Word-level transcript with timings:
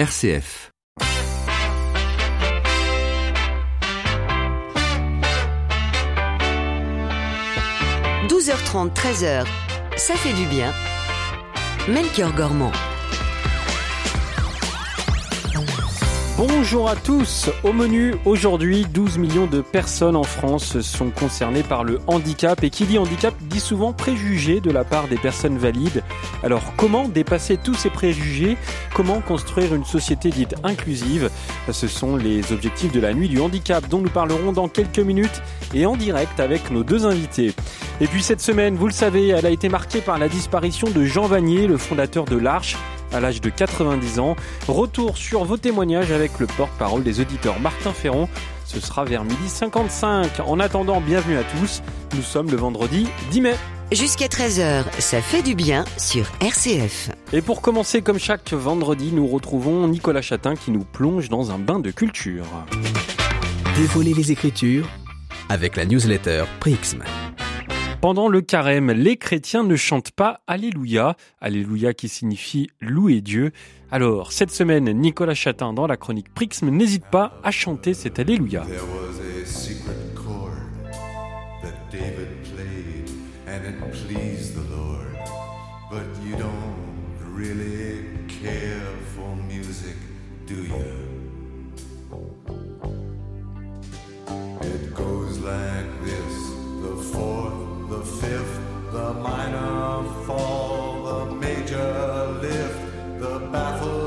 RCF. 0.00 0.72
«12h30, 8.26 8.94
13h, 8.94 9.44
ça 9.98 10.14
fait 10.14 10.32
du 10.32 10.46
bien. 10.46 10.72
Melchior 11.86 12.32
Gormand. 12.32 12.72
Bonjour 16.40 16.88
à 16.88 16.96
tous. 16.96 17.50
Au 17.64 17.74
menu 17.74 18.14
aujourd'hui, 18.24 18.86
12 18.86 19.18
millions 19.18 19.46
de 19.46 19.60
personnes 19.60 20.16
en 20.16 20.22
France 20.22 20.80
sont 20.80 21.10
concernées 21.10 21.62
par 21.62 21.84
le 21.84 21.98
handicap 22.06 22.64
et 22.64 22.70
qui 22.70 22.86
dit 22.86 22.96
handicap 22.96 23.34
dit 23.42 23.60
souvent 23.60 23.92
préjugés 23.92 24.62
de 24.62 24.70
la 24.70 24.82
part 24.82 25.06
des 25.06 25.18
personnes 25.18 25.58
valides. 25.58 26.02
Alors 26.42 26.72
comment 26.78 27.08
dépasser 27.08 27.58
tous 27.58 27.74
ces 27.74 27.90
préjugés? 27.90 28.56
Comment 28.94 29.20
construire 29.20 29.74
une 29.74 29.84
société 29.84 30.30
dite 30.30 30.54
inclusive? 30.64 31.28
Ce 31.70 31.86
sont 31.86 32.16
les 32.16 32.54
objectifs 32.54 32.92
de 32.92 33.00
la 33.00 33.12
nuit 33.12 33.28
du 33.28 33.38
handicap 33.38 33.86
dont 33.90 34.00
nous 34.00 34.08
parlerons 34.08 34.52
dans 34.52 34.68
quelques 34.68 34.98
minutes 34.98 35.42
et 35.74 35.84
en 35.84 35.94
direct 35.94 36.40
avec 36.40 36.70
nos 36.70 36.84
deux 36.84 37.04
invités. 37.04 37.52
Et 38.00 38.06
puis 38.06 38.22
cette 38.22 38.40
semaine, 38.40 38.76
vous 38.76 38.86
le 38.86 38.94
savez, 38.94 39.28
elle 39.28 39.44
a 39.44 39.50
été 39.50 39.68
marquée 39.68 40.00
par 40.00 40.18
la 40.18 40.30
disparition 40.30 40.88
de 40.88 41.04
Jean 41.04 41.26
Vanier, 41.26 41.66
le 41.66 41.76
fondateur 41.76 42.24
de 42.24 42.38
l'Arche 42.38 42.78
à 43.12 43.20
l'âge 43.20 43.40
de 43.40 43.50
90 43.50 44.18
ans. 44.18 44.36
Retour 44.68 45.16
sur 45.16 45.44
vos 45.44 45.56
témoignages 45.56 46.12
avec 46.12 46.38
le 46.38 46.46
porte-parole 46.46 47.02
des 47.02 47.20
auditeurs 47.20 47.60
Martin 47.60 47.92
Ferron. 47.92 48.28
Ce 48.64 48.80
sera 48.80 49.04
vers 49.04 49.24
midi 49.24 49.48
55. 49.48 50.40
En 50.46 50.60
attendant, 50.60 51.00
bienvenue 51.00 51.36
à 51.36 51.42
tous. 51.42 51.82
Nous 52.14 52.22
sommes 52.22 52.50
le 52.50 52.56
vendredi 52.56 53.08
10 53.30 53.40
mai. 53.40 53.54
Jusqu'à 53.92 54.26
13h, 54.26 54.84
ça 55.00 55.20
fait 55.20 55.42
du 55.42 55.56
bien 55.56 55.84
sur 55.96 56.26
RCF. 56.40 57.10
Et 57.32 57.42
pour 57.42 57.60
commencer, 57.60 58.02
comme 58.02 58.20
chaque 58.20 58.52
vendredi, 58.52 59.10
nous 59.12 59.26
retrouvons 59.26 59.88
Nicolas 59.88 60.22
Chatin 60.22 60.54
qui 60.54 60.70
nous 60.70 60.84
plonge 60.84 61.28
dans 61.28 61.50
un 61.50 61.58
bain 61.58 61.80
de 61.80 61.90
culture. 61.90 62.46
Dévoiler 63.76 64.14
les 64.14 64.30
écritures 64.30 64.88
avec 65.48 65.74
la 65.74 65.84
newsletter 65.84 66.44
Prixm. 66.60 67.02
Pendant 68.00 68.28
le 68.28 68.40
carême, 68.40 68.90
les 68.92 69.18
chrétiens 69.18 69.62
ne 69.62 69.76
chantent 69.76 70.12
pas 70.12 70.40
Alléluia, 70.46 71.16
Alléluia 71.38 71.92
qui 71.92 72.08
signifie 72.08 72.70
louer 72.80 73.20
Dieu. 73.20 73.52
Alors, 73.90 74.32
cette 74.32 74.50
semaine, 74.50 74.90
Nicolas 74.90 75.34
Chatin 75.34 75.74
dans 75.74 75.86
la 75.86 75.98
chronique 75.98 76.32
Prixme 76.32 76.70
n'hésite 76.70 77.04
pas 77.04 77.38
à 77.44 77.50
chanter 77.50 77.92
cet 77.92 78.18
Alléluia. 78.18 78.64
baffled. 103.52 103.99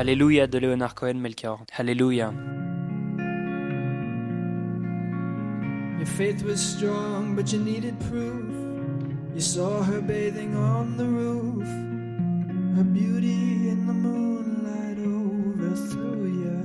Alléluia 0.00 0.46
de 0.46 0.58
Leonard 0.60 0.94
Cohen 0.94 1.20
Melchior. 1.20 1.58
Alléluia. 1.76 2.32
Your 5.98 6.06
faith 6.06 6.42
was 6.42 6.58
strong, 6.58 7.36
but 7.36 7.52
you 7.52 7.58
needed 7.58 8.00
proof. 8.08 8.48
You 9.34 9.42
saw 9.42 9.82
her 9.82 10.00
bathing 10.00 10.56
on 10.56 10.96
the 10.96 11.04
roof. 11.04 11.68
Her 12.78 12.84
beauty 12.84 13.68
in 13.68 13.86
the 13.86 13.92
moonlight 13.92 14.96
overthrew 15.04 16.24
you. 16.44 16.56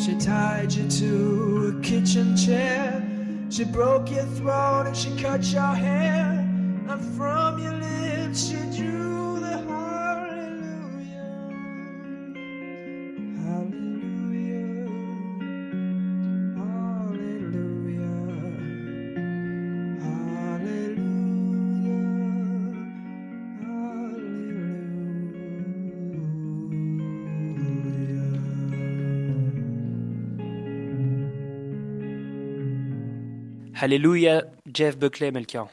She 0.00 0.16
tied 0.18 0.72
you 0.72 0.88
to 0.88 1.76
a 1.76 1.80
kitchen 1.80 2.36
chair. 2.36 3.08
She 3.50 3.62
broke 3.62 4.10
your 4.10 4.26
throat 4.34 4.86
and 4.88 4.96
she 4.96 5.14
cut 5.16 5.44
your 5.44 5.76
hair. 5.76 6.37
Alléluia, 33.80 34.42
Jeff 34.66 34.96
Buckley, 34.96 35.30
Melchior. 35.30 35.68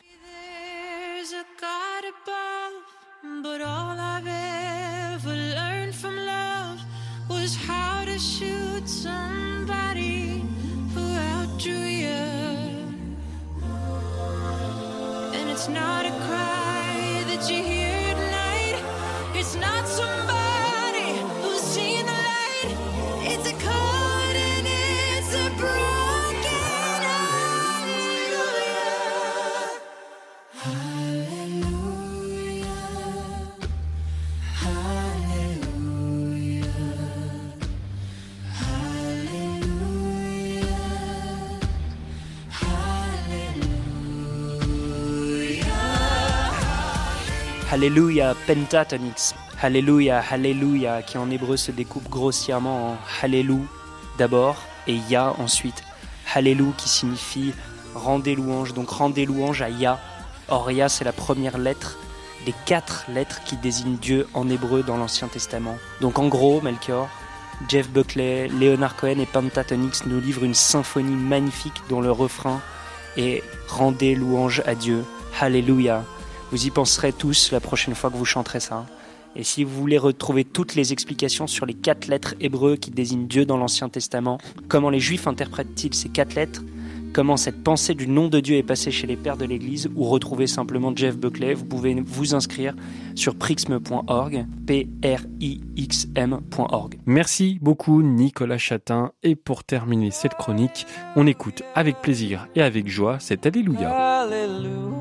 Alléluia 47.76 48.34
Pentatonix. 48.48 49.36
Alléluia, 49.62 50.24
Alléluia, 50.32 51.02
qui 51.02 51.18
en 51.18 51.30
hébreu 51.30 51.58
se 51.58 51.74
découpe 51.74 52.10
grossièrement 52.10 52.92
en 52.92 52.98
Hallelou 53.22 53.68
d'abord 54.18 54.56
et 54.88 54.96
Ya 55.10 55.34
ensuite. 55.40 55.84
Hallelou 56.34 56.72
qui 56.78 56.88
signifie 56.88 57.54
rendez 57.94 58.34
louange, 58.34 58.74
donc 58.74 58.90
rendez 58.92 59.26
louange 59.26 59.62
à 59.62 59.70
Ya. 59.70 60.00
Or 60.48 60.72
Ya 60.72 60.88
c'est 60.88 61.04
la 61.04 61.12
première 61.12 61.58
lettre 61.58 61.98
des 62.46 62.54
quatre 62.66 63.04
lettres 63.10 63.44
qui 63.44 63.58
désignent 63.58 63.98
Dieu 63.98 64.26
en 64.34 64.48
hébreu 64.48 64.82
dans 64.82 64.96
l'Ancien 64.96 65.28
Testament. 65.28 65.76
Donc 66.00 66.18
en 66.18 66.30
gros, 66.30 66.62
Melchior, 66.62 67.10
Jeff 67.68 67.90
Buckley, 67.90 68.48
Leonard 68.48 68.96
Cohen 68.96 69.20
et 69.20 69.26
Pentatonix 69.26 70.06
nous 70.06 70.22
livrent 70.22 70.46
une 70.46 70.54
symphonie 70.54 71.18
magnifique 71.18 71.82
dont 71.90 72.00
le 72.00 72.14
refrain 72.14 72.62
est 73.18 73.44
Rendez 73.68 74.16
louange 74.16 74.64
à 74.66 74.76
Dieu. 74.76 75.04
Alléluia. 75.42 76.06
Vous 76.52 76.68
y 76.68 76.70
penserez 76.70 77.12
tous 77.12 77.52
la 77.52 77.60
prochaine 77.60 77.96
fois 77.96 78.10
que 78.10 78.18
vous 78.18 78.26
chanterez 78.26 78.60
ça. 78.60 78.86
Et 79.36 79.44
si 79.44 79.64
vous 79.64 79.76
voulez 79.76 79.98
retrouver 79.98 80.46
toutes 80.46 80.76
les 80.76 80.94
explications 80.94 81.48
sur 81.48 81.66
les 81.66 81.74
quatre 81.74 82.08
lettres 82.08 82.36
hébreux 82.40 82.78
qui 82.78 82.92
désignent 82.92 83.28
Dieu 83.28 83.46
dans 83.46 83.58
l'Ancien 83.58 83.90
Testament, 83.90 84.38
comment 84.70 84.90
les 84.90 85.02
Juifs 85.02 85.28
interprètent-ils 85.28 85.94
ces 85.94 86.08
quatre 86.08 86.36
lettres, 86.36 86.64
comment 87.12 87.36
cette 87.36 87.62
pensée 87.62 87.96
du 87.96 88.08
nom 88.08 88.30
de 88.30 88.40
Dieu 88.40 88.56
est 88.56 88.64
passée 88.64 88.92
chez 88.92 89.08
les 89.08 89.18
pères 89.18 89.36
de 89.36 89.44
l'Église, 89.44 89.90
ou 89.96 90.06
retrouver 90.06 90.48
simplement 90.48 90.94
Jeff 90.96 91.18
Buckley, 91.18 91.54
vous 91.54 91.66
pouvez 91.66 91.96
vous 92.06 92.34
inscrire 92.34 92.74
sur 93.16 93.36
prixme.org, 93.36 94.46
p 94.66 94.88
r 95.04 95.22
i 95.42 95.60
x 95.76 96.08
m.org. 96.16 97.00
Merci 97.06 97.60
beaucoup 97.62 98.02
Nicolas 98.02 98.58
Chatin. 98.58 99.12
Et 99.24 99.36
pour 99.36 99.66
terminer 99.66 100.12
cette 100.12 100.36
chronique, 100.36 100.88
on 101.18 101.28
écoute 101.28 101.64
avec 101.74 102.02
plaisir 102.02 102.48
et 102.56 102.62
avec 102.62 102.88
joie 102.88 103.20
cet 103.20 103.46
Alléluia. 103.46 103.90
Alléluia. 103.90 104.95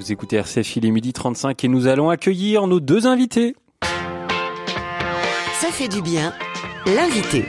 Vous 0.00 0.12
écoutez 0.12 0.36
RCF, 0.36 0.76
il 0.76 0.86
est 0.86 0.90
midi 0.92 1.12
35 1.12 1.62
et 1.62 1.68
nous 1.68 1.86
allons 1.86 2.08
accueillir 2.08 2.66
nos 2.66 2.80
deux 2.80 3.06
invités. 3.06 3.54
Ça 3.82 5.68
fait 5.70 5.88
du 5.88 6.00
bien. 6.00 6.32
L'invité. 6.86 7.44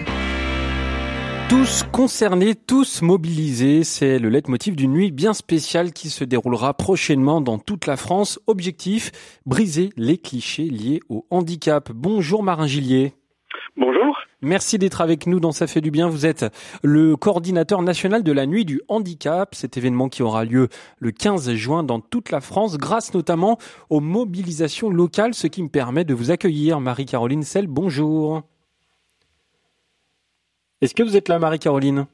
Tous 1.47 1.83
concernés, 1.93 2.55
tous 2.55 3.03
mobilisés, 3.03 3.85
c'est 3.85 4.19
le 4.19 4.27
leitmotiv 4.27 4.75
d'une 4.75 4.91
nuit 4.91 5.11
bien 5.11 5.31
spéciale 5.31 5.93
qui 5.93 6.09
se 6.09 6.25
déroulera 6.25 6.73
prochainement 6.73 7.39
dans 7.39 7.57
toute 7.57 7.87
la 7.87 7.95
France. 7.95 8.37
Objectif, 8.47 9.13
briser 9.45 9.91
les 9.95 10.17
clichés 10.17 10.67
liés 10.67 10.99
au 11.07 11.25
handicap. 11.29 11.89
Bonjour 11.93 12.43
Marin 12.43 12.67
Gillier. 12.67 13.13
Bonjour. 13.77 14.17
Merci 14.43 14.79
d'être 14.79 15.01
avec 15.01 15.27
nous 15.27 15.39
dans 15.39 15.51
Ça 15.51 15.67
fait 15.67 15.81
du 15.81 15.91
bien. 15.91 16.09
Vous 16.09 16.25
êtes 16.25 16.45
le 16.81 17.15
coordinateur 17.15 17.83
national 17.83 18.23
de 18.23 18.31
la 18.31 18.47
nuit 18.47 18.65
du 18.65 18.81
handicap, 18.87 19.53
cet 19.53 19.77
événement 19.77 20.09
qui 20.09 20.23
aura 20.23 20.45
lieu 20.45 20.67
le 20.97 21.11
15 21.11 21.53
juin 21.53 21.83
dans 21.83 21.99
toute 21.99 22.31
la 22.31 22.41
France, 22.41 22.77
grâce 22.77 23.13
notamment 23.13 23.59
aux 23.91 23.99
mobilisations 23.99 24.89
locales, 24.89 25.35
ce 25.35 25.45
qui 25.45 25.61
me 25.61 25.69
permet 25.69 26.05
de 26.05 26.15
vous 26.15 26.31
accueillir. 26.31 26.79
Marie-Caroline 26.79 27.43
Sel, 27.43 27.67
bonjour. 27.67 28.41
Est-ce 30.81 30.95
que 30.95 31.03
vous 31.03 31.15
êtes 31.15 31.29
là, 31.29 31.37
Marie-Caroline? 31.37 32.07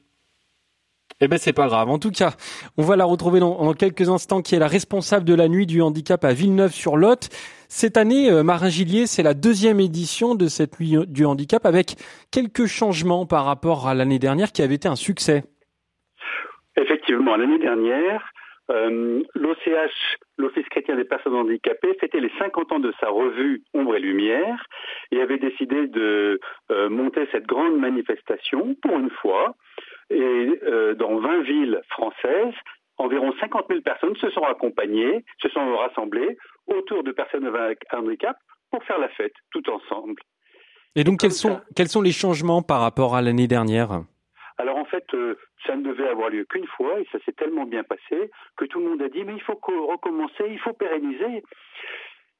Eh 1.20 1.28
ben 1.28 1.38
c'est 1.38 1.54
pas 1.54 1.66
grave. 1.66 1.88
En 1.88 1.98
tout 1.98 2.10
cas, 2.10 2.34
on 2.76 2.82
va 2.82 2.96
la 2.96 3.06
retrouver 3.06 3.40
dans, 3.40 3.64
dans, 3.64 3.72
quelques 3.72 4.10
instants, 4.10 4.42
qui 4.42 4.54
est 4.54 4.58
la 4.58 4.68
responsable 4.68 5.24
de 5.24 5.34
la 5.34 5.48
nuit 5.48 5.66
du 5.66 5.80
handicap 5.80 6.22
à 6.26 6.34
Villeneuve-sur-Lot. 6.34 7.30
Cette 7.70 7.98
année, 7.98 8.30
euh, 8.30 8.42
Marin 8.42 8.70
Gillier, 8.70 9.04
c'est 9.04 9.22
la 9.22 9.34
deuxième 9.34 9.78
édition 9.78 10.34
de 10.34 10.46
cette 10.46 10.80
nuit 10.80 10.96
du 11.06 11.26
handicap, 11.26 11.66
avec 11.66 11.96
quelques 12.32 12.64
changements 12.64 13.26
par 13.26 13.44
rapport 13.44 13.86
à 13.86 13.94
l'année 13.94 14.18
dernière, 14.18 14.52
qui 14.52 14.62
avait 14.62 14.76
été 14.76 14.88
un 14.88 14.96
succès. 14.96 15.42
Effectivement, 16.76 17.36
l'année 17.36 17.58
dernière, 17.58 18.32
euh, 18.70 19.22
l'OCH, 19.34 20.16
l'Office 20.38 20.66
chrétien 20.70 20.96
des 20.96 21.04
personnes 21.04 21.34
handicapées, 21.34 21.92
fêtait 22.00 22.20
les 22.20 22.32
50 22.38 22.72
ans 22.72 22.78
de 22.78 22.92
sa 23.00 23.10
revue 23.10 23.62
Ombre 23.74 23.96
et 23.96 24.00
Lumière 24.00 24.64
et 25.12 25.20
avait 25.20 25.38
décidé 25.38 25.88
de 25.88 26.40
euh, 26.70 26.88
monter 26.88 27.28
cette 27.32 27.46
grande 27.46 27.78
manifestation 27.78 28.76
pour 28.80 28.98
une 28.98 29.10
fois 29.10 29.54
et 30.08 30.58
dans 30.96 31.18
20 31.18 31.42
villes 31.42 31.82
françaises, 31.90 32.54
environ 32.96 33.34
50 33.40 33.66
000 33.68 33.82
personnes 33.82 34.16
se 34.16 34.30
sont 34.30 34.44
accompagnées, 34.44 35.22
se 35.42 35.50
sont 35.50 35.76
rassemblées 35.76 36.38
autour 36.68 37.02
de 37.02 37.12
personnes 37.12 37.46
avec 37.46 37.84
handicap 37.92 38.36
pour 38.70 38.82
faire 38.84 38.98
la 38.98 39.08
fête 39.10 39.34
tout 39.50 39.62
ensemble. 39.70 40.22
Et 40.94 41.04
donc, 41.04 41.20
quels 41.20 41.32
sont, 41.32 41.60
quels 41.76 41.88
sont 41.88 42.02
les 42.02 42.12
changements 42.12 42.62
par 42.62 42.80
rapport 42.80 43.14
à 43.14 43.22
l'année 43.22 43.46
dernière? 43.46 44.02
Alors 44.58 44.76
en 44.76 44.84
fait, 44.84 45.04
euh, 45.14 45.36
ça 45.66 45.76
ne 45.76 45.84
devait 45.84 46.08
avoir 46.08 46.30
lieu 46.30 46.44
qu'une 46.44 46.66
fois 46.66 46.98
et 47.00 47.06
ça 47.12 47.18
s'est 47.24 47.32
tellement 47.32 47.64
bien 47.64 47.84
passé 47.84 48.30
que 48.56 48.64
tout 48.64 48.80
le 48.80 48.90
monde 48.90 49.02
a 49.02 49.08
dit 49.08 49.22
mais 49.24 49.34
il 49.34 49.42
faut 49.42 49.54
recommencer, 49.54 50.44
il 50.50 50.58
faut 50.58 50.72
pérenniser. 50.72 51.44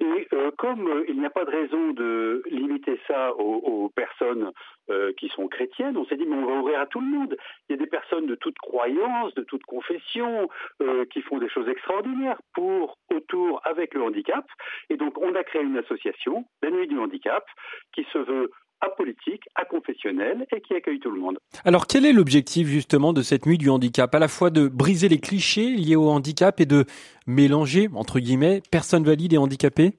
Et 0.00 0.28
euh, 0.32 0.50
comme 0.56 0.86
euh, 0.86 1.04
il 1.08 1.18
n'y 1.18 1.26
a 1.26 1.30
pas 1.30 1.44
de 1.44 1.50
raison 1.50 1.90
de 1.92 2.42
limiter 2.46 3.00
ça 3.08 3.34
aux, 3.34 3.90
personnes 3.96 4.52
euh, 4.90 5.12
qui 5.18 5.28
sont 5.28 5.48
chrétiennes, 5.48 5.96
on 5.96 6.04
s'est 6.06 6.16
dit 6.16 6.24
mais 6.24 6.36
on 6.36 6.46
va 6.46 6.60
ouvrir 6.60 6.80
à 6.80 6.86
tout 6.86 7.00
le 7.00 7.06
monde. 7.06 7.36
Il 7.68 7.72
y 7.72 7.74
a 7.74 7.82
des 7.82 7.90
personnes 7.90 8.26
de 8.26 8.36
toute 8.36 8.58
croyance, 8.58 9.34
de 9.34 9.42
toute 9.42 9.64
confession, 9.64 10.48
euh, 10.82 11.04
qui 11.06 11.20
font 11.22 11.38
des 11.38 11.48
choses 11.48 11.68
extraordinaires 11.68 12.40
pour, 12.54 12.96
autour, 13.12 13.60
avec 13.64 13.94
le 13.94 14.02
handicap. 14.02 14.46
Et 14.88 14.96
donc 14.96 15.18
on 15.18 15.34
a 15.34 15.42
créé 15.42 15.62
une 15.62 15.78
association, 15.78 16.44
la 16.62 16.70
Nuit 16.70 16.86
du 16.86 16.98
Handicap, 16.98 17.44
qui 17.92 18.04
se 18.12 18.18
veut 18.18 18.50
apolitique, 18.80 19.42
aconfessionnel 19.54 20.46
et 20.54 20.60
qui 20.60 20.74
accueille 20.74 21.00
tout 21.00 21.10
le 21.10 21.20
monde. 21.20 21.38
Alors 21.64 21.86
quel 21.86 22.06
est 22.06 22.12
l'objectif 22.12 22.68
justement 22.68 23.12
de 23.12 23.22
cette 23.22 23.46
nuit 23.46 23.58
du 23.58 23.70
handicap? 23.70 24.14
À 24.14 24.18
la 24.18 24.28
fois 24.28 24.50
de 24.50 24.68
briser 24.68 25.08
les 25.08 25.18
clichés 25.18 25.70
liés 25.70 25.96
au 25.96 26.08
handicap 26.08 26.60
et 26.60 26.66
de 26.66 26.84
mélanger, 27.26 27.88
entre 27.94 28.20
guillemets, 28.20 28.62
personnes 28.70 29.04
valides 29.04 29.32
et 29.32 29.38
handicapées? 29.38 29.92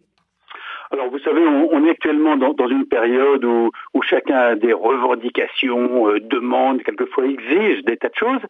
Alors 0.92 1.10
vous 1.12 1.20
savez, 1.20 1.46
on, 1.46 1.70
on 1.72 1.86
est 1.86 1.92
actuellement 1.92 2.36
dans, 2.36 2.54
dans, 2.54 2.68
une 2.68 2.88
période 2.88 3.46
où, 3.46 3.70
où, 3.94 4.02
chacun 4.02 4.38
a 4.38 4.56
des 4.56 4.74
revendications, 4.74 6.08
euh, 6.08 6.20
demande, 6.20 6.82
quelquefois 6.82 7.26
exige 7.26 7.84
des 7.84 7.98
tas 7.98 8.10
de 8.10 8.16
choses. 8.16 8.42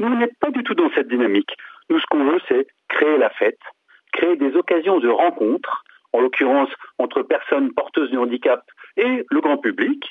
Nous, 0.00 0.08
on 0.08 0.16
n'est 0.16 0.32
pas 0.40 0.50
du 0.50 0.64
tout 0.64 0.74
dans 0.74 0.90
cette 0.94 1.08
dynamique. 1.08 1.56
Nous, 1.90 2.00
ce 2.00 2.06
qu'on 2.10 2.24
veut, 2.24 2.40
c'est 2.48 2.66
créer 2.88 3.16
la 3.16 3.30
fête, 3.30 3.60
créer 4.12 4.36
des 4.36 4.56
occasions 4.56 4.98
de 4.98 5.08
rencontre, 5.08 5.83
en 6.14 6.20
l'occurrence 6.20 6.70
entre 6.98 7.22
personnes 7.22 7.74
porteuses 7.74 8.10
de 8.10 8.18
handicap 8.18 8.62
et 8.96 9.26
le 9.28 9.40
grand 9.40 9.58
public, 9.58 10.02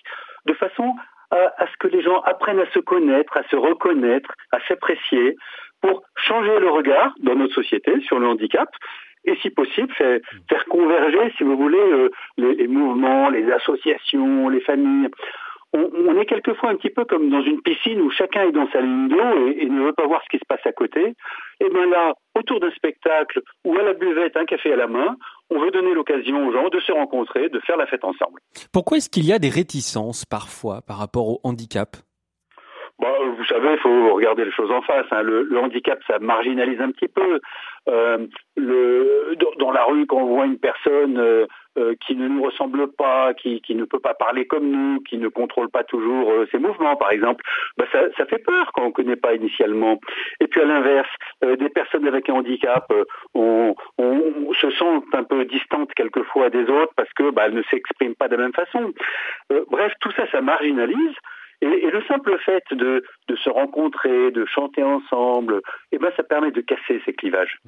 de 0.46 0.54
façon 0.54 0.94
à, 1.32 1.66
ce 1.66 1.78
que 1.80 1.88
les 1.88 2.04
gens 2.04 2.20
apprennent 2.22 2.60
à 2.60 2.70
se 2.72 2.80
connaître, 2.80 3.36
à 3.36 3.44
se 3.50 3.56
reconnaître, 3.56 4.30
à 4.52 4.60
s'apprécier, 4.68 5.36
pour 5.82 6.04
changer 6.16 6.60
le 6.60 6.70
regard 6.70 7.14
dans 7.20 7.36
notre 7.36 7.56
société 7.56 8.00
sur 8.02 8.20
le 8.20 8.28
handicap 8.28 8.70
et 9.26 9.36
si 9.38 9.50
possible 9.50 9.92
faire, 9.94 10.20
converger, 10.70 11.34
si 11.38 11.44
vous 11.44 11.58
voulez, 11.58 11.80
euh, 11.80 12.10
les, 12.38 12.68
mouvements, 12.68 13.30
les 13.30 13.50
associations, 13.52 14.50
les 14.50 14.60
familles. 14.60 15.10
On, 15.72 15.90
on, 16.08 16.20
est 16.20 16.26
quelquefois 16.26 16.70
un 16.70 16.76
petit 16.76 16.90
peu 16.90 17.06
comme 17.06 17.30
dans 17.30 17.42
une 17.42 17.62
piscine 17.62 18.02
où 18.02 18.12
chacun 18.12 18.44
est 18.44 18.52
dans 18.52 18.70
sa 18.72 18.82
ligne 18.82 19.08
d'eau 19.08 19.48
et, 19.48 19.64
et, 19.64 19.70
ne 19.70 19.86
veut 19.86 19.94
pas 19.94 20.06
voir 20.06 20.22
ce 20.24 20.30
qui 20.30 20.38
se 20.38 20.46
passe 20.48 20.66
à 20.66 20.74
côté. 20.74 21.16
Et 21.62 21.70
bien 21.70 21.86
là, 21.88 22.14
autour 22.36 22.60
d'un 22.60 22.72
spectacle 22.72 23.42
ou 23.64 23.76
à 23.78 23.82
la 23.82 23.94
buvette, 23.94 24.36
un 24.38 24.46
café 24.46 24.74
à 24.74 24.76
la 24.76 24.88
main, 24.88 25.16
on 25.54 25.60
veut 25.60 25.72
donner 25.72 25.94
l'occasion 25.94 26.48
aux 26.48 26.52
gens 26.52 26.70
de 26.70 26.80
se 26.80 26.92
rencontrer, 26.92 27.50
de 27.50 27.60
faire 27.60 27.78
la 27.78 27.86
fête 27.88 28.04
ensemble. 28.04 28.40
Pourquoi 28.72 28.98
est-ce 28.98 29.10
qu'il 29.10 29.26
y 29.26 29.34
a 29.34 29.40
des 29.40 29.50
réticences 29.50 30.26
parfois 30.26 30.82
par 30.82 30.98
rapport 30.98 31.28
au 31.30 31.40
handicap? 31.44 31.98
Bon, 33.00 33.08
vous 33.38 33.46
savez, 33.46 33.74
il 33.74 33.80
faut 33.80 34.14
regarder 34.14 34.46
les 34.46 34.52
choses 34.52 34.72
en 34.72 34.82
face. 34.82 35.06
Hein. 35.12 35.24
Le, 35.24 35.44
le, 35.44 35.60
handicap, 35.60 36.00
ça 36.08 36.20
marginalise 36.20 36.80
un 36.80 36.92
petit 36.92 37.08
peu. 37.08 37.40
Euh, 37.90 38.28
le, 38.56 39.36
dans 39.60 39.72
la 39.72 39.84
rue, 39.84 40.06
quand 40.06 40.18
on 40.18 40.36
voit 40.36 40.46
une 40.46 40.60
personne 40.60 41.18
euh, 41.18 41.48
euh, 41.78 41.96
qui 42.06 42.16
ne 42.16 42.28
nous 42.28 42.44
ressemble 42.44 42.92
pas, 42.92 43.34
qui, 43.34 43.62
qui, 43.62 43.74
ne 43.74 43.86
peut 43.86 44.00
pas 44.00 44.14
parler 44.14 44.46
comme 44.46 44.70
nous, 44.70 45.02
qui 45.02 45.18
ne 45.18 45.28
contrôle 45.28 45.70
pas 45.70 45.84
toujours 45.84 46.32
euh, 46.32 46.48
ses 46.52 46.60
mouvements, 46.60 46.96
par 46.96 47.12
exemple, 47.12 47.44
bah 47.78 47.86
ça, 47.92 48.02
ça, 48.16 48.26
fait 48.26 48.38
peur 48.38 48.72
quand 48.74 48.84
on 48.84 48.88
ne 48.88 48.92
connaît 48.92 49.16
pas 49.16 49.34
initialement. 49.34 50.00
Et 50.40 50.48
puis 50.48 50.62
à 50.62 50.66
l'inverse, 50.66 51.10
euh, 51.44 51.56
des 51.56 51.70
personnes 51.70 52.08
avec 52.08 52.30
un 52.30 52.34
handicap, 52.34 52.92
on, 53.34 53.76
on, 53.98 54.22
on, 54.48 54.54
se 54.54 54.70
sent 54.70 55.02
un 55.14 55.24
peu 55.24 55.46
distantes 55.46 55.94
quelquefois 55.96 56.50
des 56.52 56.64
autres 56.64 56.94
parce 56.96 57.12
que 57.14 57.32
bah, 57.32 57.44
elles 57.48 57.56
ne 57.56 57.64
s'expriment 57.64 58.16
pas 58.16 58.28
de 58.28 58.36
la 58.36 58.44
même 58.44 58.54
façon. 58.54 58.94
bref, 59.72 59.94
tout 60.00 60.12
ça, 60.12 60.30
ça 60.32 60.42
marginalise. 60.42 61.16
Et, 61.64 61.92
le 61.92 62.04
simple 62.08 62.38
fait 62.46 62.64
de, 62.72 63.04
de, 63.30 63.36
se 63.38 63.50
rencontrer, 63.50 64.32
de 64.32 64.46
chanter 64.46 64.84
ensemble, 64.84 65.62
eh 65.94 65.98
ben, 65.98 66.12
ça 66.18 66.24
permet 66.24 66.52
de 66.52 66.60
casser 66.60 67.02
ces 67.06 67.14
clivages. 67.14 67.62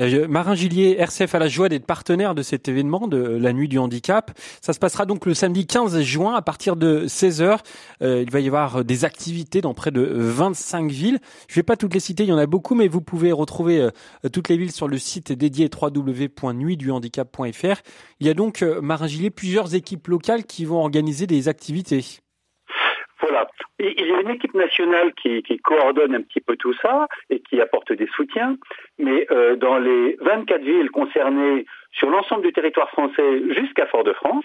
Euh, 0.00 0.26
Marin 0.26 0.54
Gillier, 0.54 0.96
RCF 0.98 1.34
a 1.34 1.38
la 1.38 1.48
joie 1.48 1.68
d'être 1.68 1.84
partenaire 1.84 2.34
de 2.34 2.40
cet 2.42 2.66
événement 2.68 3.08
de 3.08 3.36
la 3.38 3.52
Nuit 3.52 3.68
du 3.68 3.78
Handicap. 3.78 4.30
Ça 4.62 4.72
se 4.72 4.78
passera 4.78 5.04
donc 5.04 5.26
le 5.26 5.34
samedi 5.34 5.66
15 5.66 6.00
juin 6.00 6.34
à 6.34 6.40
partir 6.40 6.76
de 6.76 7.04
16h. 7.06 7.58
Euh, 8.02 8.22
il 8.22 8.30
va 8.30 8.40
y 8.40 8.46
avoir 8.46 8.84
des 8.84 9.04
activités 9.04 9.60
dans 9.60 9.74
près 9.74 9.90
de 9.90 10.00
25 10.00 10.90
villes. 10.90 11.18
Je 11.48 11.52
ne 11.52 11.56
vais 11.56 11.62
pas 11.62 11.76
toutes 11.76 11.92
les 11.92 12.00
citer, 12.00 12.22
il 12.22 12.30
y 12.30 12.32
en 12.32 12.38
a 12.38 12.46
beaucoup, 12.46 12.74
mais 12.74 12.88
vous 12.88 13.02
pouvez 13.02 13.32
retrouver 13.32 13.80
euh, 13.80 13.90
toutes 14.32 14.48
les 14.48 14.56
villes 14.56 14.72
sur 14.72 14.88
le 14.88 14.96
site 14.96 15.32
dédié 15.32 15.68
www.nuitduhandicap.fr. 15.70 17.82
Il 18.20 18.26
y 18.26 18.30
a 18.30 18.34
donc, 18.34 18.62
euh, 18.62 18.80
Marin 18.80 19.06
Gillier, 19.06 19.28
plusieurs 19.30 19.74
équipes 19.74 20.08
locales 20.08 20.44
qui 20.44 20.64
vont 20.64 20.78
organiser 20.78 21.26
des 21.26 21.48
activités. 21.48 22.22
Voilà. 23.20 23.46
Il 23.78 24.06
y 24.06 24.12
a 24.12 24.20
une 24.20 24.30
équipe 24.30 24.54
nationale 24.54 25.12
qui, 25.14 25.42
coordonne 25.62 26.14
un 26.14 26.22
petit 26.22 26.40
peu 26.40 26.56
tout 26.56 26.74
ça 26.74 27.06
et 27.30 27.40
qui 27.40 27.60
apporte 27.60 27.92
des 27.92 28.06
soutiens, 28.08 28.56
mais 28.98 29.26
euh, 29.30 29.56
dans 29.56 29.78
les 29.78 30.16
24 30.20 30.62
villes 30.62 30.90
concernées 30.90 31.66
sur 31.92 32.10
l'ensemble 32.10 32.42
du 32.42 32.52
territoire 32.52 32.90
français 32.90 33.42
jusqu'à 33.54 33.86
Fort-de-France, 33.86 34.44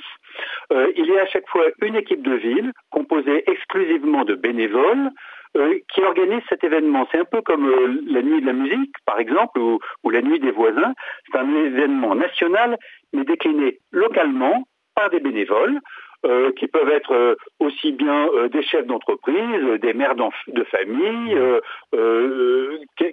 euh, 0.71 0.91
il 0.95 1.05
y 1.05 1.17
a 1.17 1.23
à 1.23 1.25
chaque 1.25 1.47
fois 1.49 1.65
une 1.81 1.95
équipe 1.95 2.21
de 2.21 2.35
ville 2.35 2.71
composée 2.89 3.43
exclusivement 3.51 4.23
de 4.23 4.35
bénévoles 4.35 5.09
euh, 5.57 5.79
qui 5.93 6.01
organise 6.01 6.41
cet 6.47 6.63
événement. 6.63 7.07
C'est 7.11 7.19
un 7.19 7.25
peu 7.25 7.41
comme 7.41 7.69
la 8.07 8.21
nuit 8.21 8.41
de 8.41 8.45
la 8.45 8.53
musique, 8.53 8.95
par 9.05 9.19
exemple, 9.19 9.59
ou 9.59 10.09
la 10.09 10.21
nuit 10.21 10.39
des 10.39 10.51
voisins. 10.51 10.93
C'est 11.29 11.37
un 11.37 11.53
événement 11.65 12.15
national, 12.15 12.77
mais 13.11 13.25
décliné 13.25 13.79
localement 13.91 14.63
par 14.95 15.09
des 15.09 15.19
bénévoles. 15.19 15.79
Euh, 16.23 16.51
qui 16.51 16.67
peuvent 16.67 16.89
être 16.89 17.15
euh, 17.15 17.35
aussi 17.59 17.93
bien 17.93 18.27
euh, 18.27 18.47
des 18.47 18.61
chefs 18.61 18.85
d'entreprise, 18.85 19.79
des 19.81 19.93
mères 19.93 20.13
de 20.13 20.63
famille, 20.65 21.35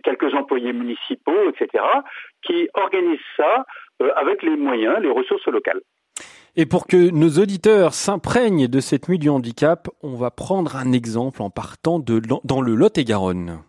quelques 0.05 0.35
employés 0.35 0.75
municipaux, 0.75 1.49
etc., 1.49 1.83
qui 2.43 2.69
organisent 2.75 3.19
ça 3.35 3.65
avec 4.17 4.43
les 4.43 4.57
moyens, 4.57 4.99
les 5.01 5.11
ressources 5.11 5.47
locales. 5.47 5.81
Et 6.57 6.67
pour 6.67 6.87
que 6.87 7.11
nos 7.11 7.41
auditeurs 7.43 7.95
s'imprègnent 7.95 8.69
de 8.69 8.81
cette 8.81 9.09
nuit 9.09 9.19
du 9.19 9.31
handicap, 9.31 9.89
on 10.03 10.15
va 10.15 10.31
prendre 10.31 10.77
un 10.77 10.93
exemple 10.93 11.41
en 11.41 11.49
partant 11.49 11.99
de 11.99 12.21
dans 12.45 12.61
le 12.61 12.75
Lot-et-Garonne. 12.75 13.61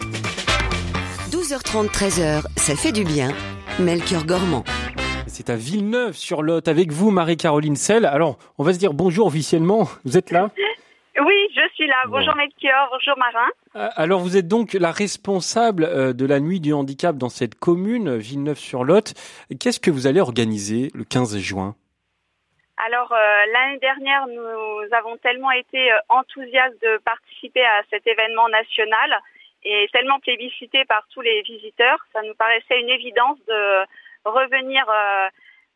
12h30, 1.32 1.88
13h, 1.88 2.44
ça 2.58 2.76
fait 2.76 2.92
du 2.92 3.06
bien. 3.06 3.30
Melchior 3.80 4.26
Gormand. 4.26 4.66
C'est 5.40 5.52
à 5.52 5.56
Villeneuve-sur-Lot 5.56 6.68
avec 6.68 6.92
vous, 6.92 7.12
Marie-Caroline 7.12 7.78
Sell. 7.78 8.06
Alors, 8.06 8.38
on 8.58 8.64
va 8.66 8.74
se 8.74 8.78
dire 8.78 8.92
bonjour 8.92 9.28
officiellement. 9.28 9.86
Vous 10.04 10.18
êtes 10.18 10.32
là 10.32 10.50
Oui, 11.18 11.48
je 11.56 11.62
suis 11.76 11.88
là. 11.88 11.96
Bonjour 12.10 12.36
Melchior, 12.36 12.90
bonjour 12.92 13.18
Marin. 13.18 13.48
Euh, 13.78 13.88
Alors 13.96 14.20
vous 14.20 14.36
êtes 14.36 14.50
donc 14.50 14.74
la 14.74 14.92
responsable 14.92 15.86
euh, 15.86 16.12
de 16.12 16.26
la 16.26 16.42
nuit 16.42 16.60
du 16.60 16.74
handicap 16.74 17.16
dans 17.16 17.30
cette 17.30 17.56
commune, 17.56 18.18
Villeneuve-sur-Lot. 18.18 19.14
Qu'est-ce 19.62 19.80
que 19.80 19.92
vous 19.92 20.08
allez 20.08 20.20
organiser 20.20 20.92
le 20.94 21.06
15 21.06 21.38
juin? 21.38 21.74
Alors 22.86 23.14
euh, 23.14 23.46
l'année 23.54 23.80
dernière, 23.80 24.28
nous 24.28 24.94
avons 24.94 25.16
tellement 25.24 25.52
été 25.52 25.90
enthousiastes 26.10 26.82
de 26.82 26.98
participer 27.06 27.64
à 27.64 27.84
cet 27.90 28.06
événement 28.06 28.50
national 28.50 29.22
et 29.64 29.88
tellement 29.94 30.20
plébiscité 30.20 30.84
par 30.84 31.08
tous 31.14 31.22
les 31.22 31.42
visiteurs, 31.44 32.00
ça 32.12 32.22
nous 32.24 32.34
paraissait 32.36 32.80
une 32.80 32.90
évidence 32.90 33.38
de 33.48 33.86
revenir 34.26 34.84
euh, 34.90 35.28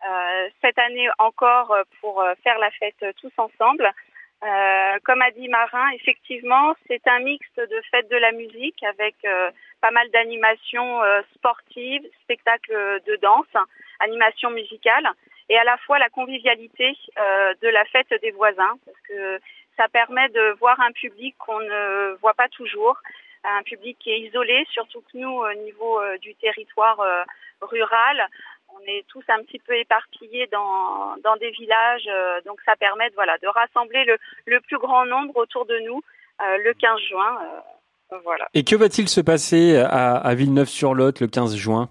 euh, 0.08 0.50
cette 0.62 0.78
année 0.80 1.08
encore 1.20 1.76
pour 2.02 2.22
euh, 2.22 2.34
faire 2.44 2.58
la 2.60 2.72
fête 2.72 3.06
tous 3.18 3.32
ensemble. 3.38 3.90
Comme 5.06 5.22
a 5.22 5.32
dit 5.32 5.48
Marin, 5.48 5.92
effectivement, 5.92 6.76
c'est 6.88 7.08
un 7.08 7.20
mixte 7.20 7.58
de 7.58 7.82
fête 7.90 8.10
de 8.10 8.18
la 8.18 8.34
musique 8.34 8.84
avec 8.84 9.16
pas 9.80 9.92
mal 9.92 10.10
d'animations 10.10 11.00
sportives, 11.34 12.06
spectacles 12.24 13.00
de 13.08 13.16
danse, 13.22 13.48
animations 14.02 14.50
musicales, 14.50 15.10
et 15.48 15.58
à 15.58 15.64
la 15.64 15.78
fois 15.78 15.98
la 15.98 16.10
convivialité 16.10 16.92
de 17.16 17.70
la 17.70 17.86
fête 17.86 18.14
des 18.22 18.32
voisins, 18.32 18.76
parce 18.86 19.00
que 19.08 19.40
ça 19.78 19.88
permet 19.88 20.28
de 20.28 20.58
voir 20.60 20.78
un 20.82 20.92
public 20.92 21.38
qu'on 21.38 21.62
ne 21.62 22.18
voit 22.20 22.34
pas 22.34 22.50
toujours, 22.50 22.98
un 23.44 23.64
public 23.64 23.98
qui 24.00 24.12
est 24.12 24.20
isolé, 24.22 24.66
surtout 24.72 25.02
que 25.02 25.18
nous, 25.18 25.30
au 25.30 25.54
niveau 25.54 26.00
euh, 26.00 26.18
du 26.18 26.34
territoire 26.36 27.00
euh, 27.00 27.24
rural, 27.62 28.28
on 28.70 28.80
est 28.88 29.06
tous 29.08 29.24
un 29.30 29.44
petit 29.44 29.60
peu 29.60 29.76
éparpillés 29.78 30.48
dans, 30.52 31.16
dans 31.24 31.36
des 31.38 31.52
villages, 31.52 32.08
euh, 32.10 32.42
donc 32.46 32.60
ça 32.66 32.76
permet 32.76 33.10
de, 33.10 33.16
voilà, 33.16 33.38
de 33.38 33.48
rassembler 33.48 34.04
le, 34.06 34.18
le 34.46 34.60
plus 34.62 34.78
grand 34.78 35.06
nombre 35.06 35.38
autour 35.38 35.66
de 35.66 35.78
nous 35.80 36.02
le 36.40 36.74
15 36.74 37.00
juin. 37.10 37.40
voilà. 38.26 38.50
Et 38.54 38.66
que 38.66 38.76
va-t-il 38.76 39.08
se 39.08 39.22
passer 39.22 39.78
à, 39.78 40.18
à 40.18 40.36
Villeneuve-sur-Lot 40.36 41.22
le 41.22 41.28
15 41.28 41.56
juin? 41.56 41.90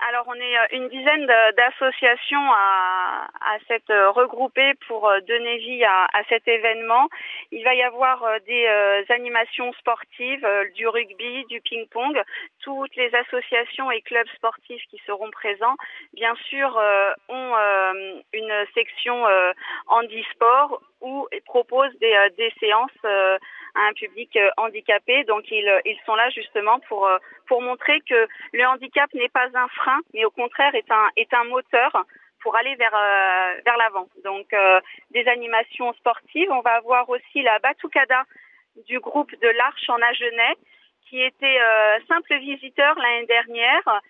Alors 0.00 0.07
on 0.28 0.34
est 0.34 0.58
euh, 0.58 0.66
une 0.72 0.88
dizaine 0.88 1.26
d'associations 1.56 2.52
à, 2.52 3.28
à 3.40 3.58
s'être 3.66 3.90
euh, 3.90 4.10
regroupées 4.10 4.74
pour 4.86 5.08
euh, 5.08 5.20
donner 5.20 5.56
vie 5.58 5.84
à, 5.84 6.04
à 6.12 6.22
cet 6.28 6.46
événement. 6.46 7.08
Il 7.50 7.64
va 7.64 7.74
y 7.74 7.82
avoir 7.82 8.24
des 8.46 8.66
animations 9.08 9.72
sportives, 9.74 10.46
du 10.74 10.86
rugby, 10.86 11.44
du 11.46 11.60
ping-pong, 11.62 12.20
toutes 12.62 12.94
les 12.96 13.14
associations 13.14 13.90
et 13.90 14.02
clubs 14.02 14.28
sportifs 14.36 14.82
qui 14.90 15.00
seront 15.06 15.30
présents, 15.30 15.76
bien 16.12 16.34
sûr, 16.48 16.78
ont 17.28 17.54
une 18.32 18.66
section 18.74 19.24
handisport 19.86 20.82
où 21.00 21.26
proposent 21.46 21.96
des, 22.00 22.14
des 22.36 22.52
séances 22.60 23.04
à 23.04 23.80
un 23.88 23.92
public 23.94 24.38
handicapé. 24.56 25.24
Donc 25.24 25.50
ils, 25.50 25.80
ils 25.86 25.98
sont 26.04 26.14
là 26.14 26.28
justement 26.30 26.80
pour, 26.80 27.08
pour 27.46 27.62
montrer 27.62 28.00
que 28.08 28.28
le 28.52 28.66
handicap 28.66 29.12
n'est 29.14 29.28
pas 29.30 29.48
un 29.54 29.68
frein, 29.68 30.00
mais 30.18 30.24
au 30.24 30.30
contraire 30.30 30.74
est 30.74 30.90
un, 30.90 31.08
est 31.16 31.32
un 31.32 31.44
moteur 31.44 31.92
pour 32.42 32.56
aller 32.56 32.74
vers, 32.74 32.94
euh, 32.94 33.60
vers 33.64 33.76
l'avant. 33.76 34.08
Donc 34.24 34.52
euh, 34.52 34.80
des 35.12 35.26
animations 35.28 35.92
sportives. 35.94 36.50
On 36.50 36.60
va 36.60 36.74
avoir 36.74 37.08
aussi 37.08 37.42
la 37.42 37.60
Batucada 37.60 38.24
du 38.88 38.98
groupe 38.98 39.30
de 39.40 39.48
l'Arche 39.48 39.88
en 39.88 40.02
Agenais 40.02 40.56
qui 41.08 41.22
était 41.22 41.60
euh, 41.60 41.98
simple 42.08 42.36
visiteur 42.38 42.98
l'année 42.98 43.26
dernière. 43.26 44.00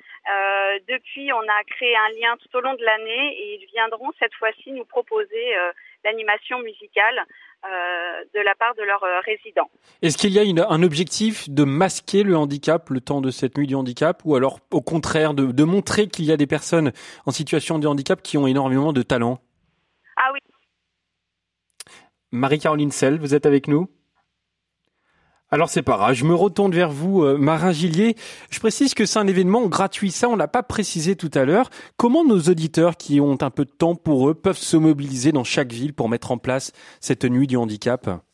Depuis, 0.89 1.33
on 1.33 1.41
a 1.41 1.65
créé 1.65 1.97
un 1.97 2.09
lien 2.21 2.37
tout 2.37 2.59
au 2.59 2.61
long 2.61 2.75
de 2.75 2.85
l'année 2.85 3.35
et 3.39 3.55
ils 3.55 3.67
viendront 3.67 4.11
cette 4.19 4.35
fois-ci 4.35 4.73
nous 4.73 4.85
proposer 4.85 5.57
l'animation 6.05 6.59
musicale 6.61 7.19
euh, 7.65 8.25
de 8.35 8.41
la 8.41 8.55
part 8.55 8.75
de 8.77 8.83
leurs 8.83 9.03
euh, 9.03 9.21
résidents. 9.25 9.69
Est-ce 10.03 10.17
qu'il 10.17 10.31
y 10.31 10.39
a 10.39 10.45
une- 10.45 10.65
un 10.69 10.83
objectif 10.83 11.51
de 11.51 11.65
masquer 11.65 12.23
le 12.23 12.37
handicap 12.37 12.89
le 12.91 13.01
temps 13.01 13.21
de 13.21 13.31
cette 13.31 13.59
nuit 13.59 13.67
du 13.67 13.75
handicap 13.75 14.23
ou 14.25 14.37
alors 14.37 14.61
au 14.71 14.81
contraire 14.81 15.35
de, 15.35 15.47
de 15.47 15.65
montrer 15.65 16.07
qu'il 16.07 16.25
y 16.25 16.33
a 16.33 16.37
des 16.37 16.47
personnes 16.47 16.93
en 17.27 17.31
situation 17.33 17.79
de 17.81 17.89
handicap 17.89 18.23
qui 18.23 18.39
ont 18.39 18.47
énormément 18.47 18.93
de 18.93 19.03
talent? 19.03 19.41
Ah 20.17 20.31
oui, 20.33 20.39
Marie-Caroline 22.31 22.91
Sell, 22.93 23.19
vous 23.19 23.35
êtes 23.35 23.47
avec 23.47 23.69
nous? 23.69 23.89
Alors 25.51 25.71
c'est 25.71 25.83
pas 25.83 25.97
grave, 25.97 26.15
je 26.15 26.25
me 26.25 26.35
retourne 26.35 26.73
vers 26.73 26.91
vous, 26.91 27.23
euh, 27.23 27.39
Marin 27.39 27.73
Gillier. 27.73 28.17
Je 28.51 28.61
précise 28.61 28.93
que 28.93 29.07
c'est 29.07 29.19
un 29.19 29.27
événement 29.27 29.67
gratuit, 29.67 30.11
ça 30.11 30.29
on 30.29 30.37
l'a 30.37 30.49
pas 30.49 30.63
précisé 30.63 31.17
tout 31.17 31.31
à 31.33 31.45
l'heure. 31.45 31.71
Comment 31.97 32.25
nos 32.25 32.41
auditeurs 32.41 32.97
qui 32.99 33.21
ont 33.21 33.39
un 33.41 33.51
peu 33.51 33.65
de 33.65 33.71
temps 33.71 33.95
pour 33.95 34.29
eux 34.29 34.35
peuvent 34.35 34.59
se 34.59 34.77
mobiliser 34.77 35.33
dans 35.33 35.45
chaque 35.45 35.73
ville 35.73 35.95
pour 35.95 36.09
mettre 36.11 36.33
en 36.33 36.39
place 36.39 36.73
cette 37.01 37.25
nuit 37.25 37.47
du 37.47 37.57
handicap? 37.57 38.28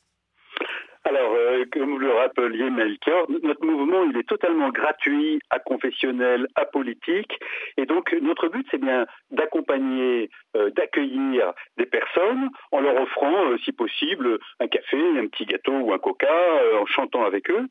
Rappeliez, 2.25 2.69
Melchior, 2.71 3.27
notre 3.43 3.65
mouvement, 3.65 4.03
il 4.11 4.17
est 4.19 4.29
totalement 4.29 4.71
gratuit, 4.71 5.39
aconfessionnel, 5.51 6.47
apolitique. 6.57 7.39
Et 7.77 7.87
donc, 7.87 8.13
notre 8.21 8.49
but, 8.49 8.67
c'est 8.71 8.81
bien 8.81 9.07
d'accompagner, 9.31 10.31
euh, 10.57 10.71
d'accueillir 10.71 11.53
des 11.77 11.87
personnes 11.87 12.49
en 12.73 12.81
leur 12.81 12.97
offrant, 13.01 13.51
euh, 13.51 13.57
si 13.65 13.73
possible, 13.73 14.39
un 14.61 14.69
café, 14.69 14.99
un 15.19 15.27
petit 15.29 15.47
gâteau 15.47 15.73
ou 15.73 15.93
un 15.93 15.99
coca, 15.99 16.27
euh, 16.33 16.79
en 16.83 16.87
chantant 16.87 17.25
avec 17.25 17.51
eux. 17.51 17.67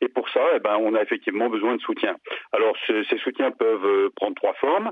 Et 0.00 0.08
pour 0.08 0.28
ça, 0.30 0.40
eh 0.56 0.58
ben, 0.58 0.76
on 0.80 0.94
a 0.94 1.02
effectivement 1.02 1.48
besoin 1.48 1.76
de 1.76 1.80
soutien. 1.80 2.16
Alors, 2.52 2.76
ce- 2.86 3.04
ces 3.04 3.18
soutiens 3.18 3.50
peuvent 3.50 4.10
prendre 4.16 4.34
trois 4.34 4.54
formes. 4.54 4.90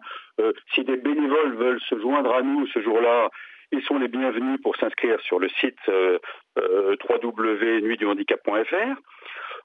Si 0.74 0.84
des 0.84 0.96
bénévoles 0.96 1.54
veulent 1.56 1.80
se 1.88 1.98
joindre 1.98 2.32
à 2.34 2.42
nous 2.42 2.66
ce 2.68 2.80
jour-là, 2.80 3.28
ils 3.72 3.82
sont 3.82 3.98
les 3.98 4.08
bienvenus 4.08 4.60
pour 4.62 4.76
s'inscrire 4.76 5.20
sur 5.20 5.38
le 5.38 5.48
site 5.48 5.78
euh, 5.88 6.18
euh, 6.58 6.96
www.nuitduhandicap.fr. 7.08 8.74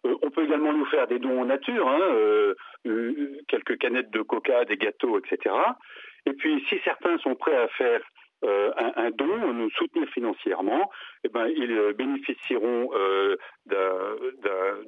Euh, 0.06 0.16
on 0.22 0.30
peut 0.30 0.44
également 0.44 0.74
nous 0.74 0.86
faire 0.86 1.08
des 1.08 1.20
dons 1.20 1.42
en 1.42 1.46
nature, 1.46 1.88
hein, 1.88 2.00
euh, 2.02 2.54
quelques 3.48 3.78
canettes 3.78 4.12
de 4.12 4.22
coca, 4.22 4.66
des 4.66 4.78
gâteaux, 4.78 5.20
etc. 5.20 5.56
Et 6.26 6.34
puis, 6.34 6.64
si 6.70 6.80
certains 6.84 7.18
sont 7.20 7.36
prêts 7.36 7.56
à 7.56 7.68
faire 7.70 8.02
euh, 8.44 8.72
un, 8.78 9.06
un 9.06 9.12
don, 9.12 9.54
nous 9.54 9.70
soutenir 9.72 10.08
financièrement, 10.10 10.92
eh 11.24 11.30
ben, 11.30 11.48
ils 11.48 11.72
euh, 11.72 11.94
bénéficieront 11.94 12.92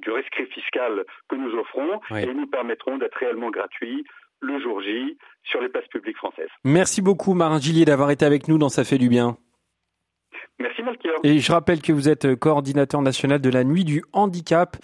du 0.01 0.11
rescrit 0.11 0.45
fiscal 0.47 1.03
que 1.29 1.35
nous 1.35 1.53
offrons 1.55 1.99
Oui. 2.11 2.23
et 2.23 2.33
nous 2.33 2.47
permettront 2.47 2.97
d'être 2.97 3.15
réellement 3.15 3.49
gratuits 3.49 4.05
le 4.41 4.59
jour 4.61 4.81
J 4.81 5.17
sur 5.43 5.61
les 5.61 5.69
places 5.69 5.87
publiques 5.87 6.17
françaises. 6.17 6.49
Merci 6.63 7.01
beaucoup 7.01 7.33
Marin 7.33 7.59
Gillier 7.59 7.85
d'avoir 7.85 8.11
été 8.11 8.25
avec 8.25 8.47
nous 8.47 8.57
dans 8.57 8.69
Ça 8.69 8.83
fait 8.83 8.97
du 8.97 9.09
bien. 9.09 9.37
Merci 10.59 10.81
Melchior. 10.81 11.19
Et 11.23 11.39
je 11.39 11.51
rappelle 11.51 11.81
que 11.81 11.93
vous 11.93 12.09
êtes 12.09 12.25
euh, 12.25 12.35
coordinateur 12.35 13.03
national 13.03 13.39
de 13.39 13.49
la 13.49 13.63
nuit 13.63 13.85
du 13.85 14.03
handicap, 14.11 14.75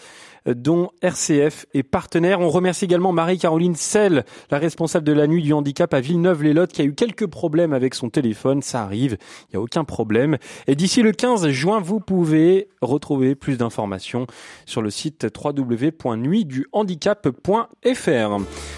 euh, 0.48 0.54
dont 0.54 0.92
RCF 1.02 1.66
est 1.74 1.82
partenaire. 1.82 2.42
On 2.42 2.50
remercie 2.50 2.86
également 2.86 3.12
Marie-Caroline 3.12 3.74
Sell, 3.74 4.24
la 4.52 4.60
responsable 4.60 5.04
de 5.04 5.14
la 5.14 5.26
nuit 5.26 5.42
du 5.42 5.52
handicap 5.52 5.92
à 5.96 6.00
Villeneuve-les-Lottes, 6.00 6.74
qui 6.74 6.84
a 6.84 6.86
eu 6.86 6.94
quelques 6.94 7.26
problèmes 7.26 7.74
avec 7.74 7.96
son 7.96 8.12
téléphone. 8.12 8.62
Ça 8.62 8.84
arrive, 8.84 9.18
il 9.50 9.56
n'y 9.56 9.58
a 9.58 9.62
aucun 9.62 9.84
problème. 9.84 10.38
Et 10.68 10.76
d'ici 10.76 11.02
le 11.02 11.12
15 11.12 11.50
juin, 11.50 11.80
vous 11.80 12.00
pouvez 12.00 12.68
retrouver 12.82 13.34
plus 13.34 13.58
d'informations 13.58 14.28
sur 14.68 14.84
le 14.84 14.92
site 14.92 15.26
www.nuitduhandicap.fr. 15.44 18.38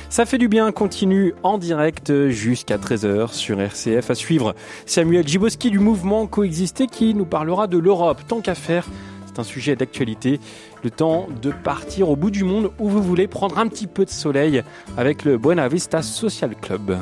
Ça 0.09 0.25
fait 0.25 0.37
du 0.37 0.47
bien, 0.47 0.71
continue 0.71 1.33
en 1.43 1.57
direct 1.57 2.29
jusqu'à 2.29 2.77
13h 2.77 3.33
sur 3.33 3.59
RCF. 3.59 4.09
À 4.09 4.15
suivre 4.15 4.55
Samuel 4.85 5.27
Giboski 5.27 5.71
du 5.71 5.79
mouvement 5.79 6.25
Coexister 6.27 6.84
qui 6.87 7.13
nous 7.13 7.25
parlera 7.25 7.67
de 7.67 7.77
l'Europe. 7.77 8.21
Tant 8.27 8.41
qu'à 8.41 8.55
faire, 8.55 8.87
c'est 9.25 9.39
un 9.39 9.43
sujet 9.43 9.75
d'actualité. 9.75 10.39
Le 10.83 10.91
temps 10.91 11.27
de 11.41 11.51
partir 11.51 12.09
au 12.09 12.15
bout 12.15 12.31
du 12.31 12.43
monde 12.43 12.71
où 12.79 12.89
vous 12.89 13.01
voulez 13.01 13.27
prendre 13.27 13.57
un 13.57 13.67
petit 13.67 13.87
peu 13.87 14.05
de 14.05 14.09
soleil 14.09 14.63
avec 14.97 15.23
le 15.25 15.37
Buena 15.37 15.67
Vista 15.67 16.01
Social 16.01 16.55
Club. 16.55 16.97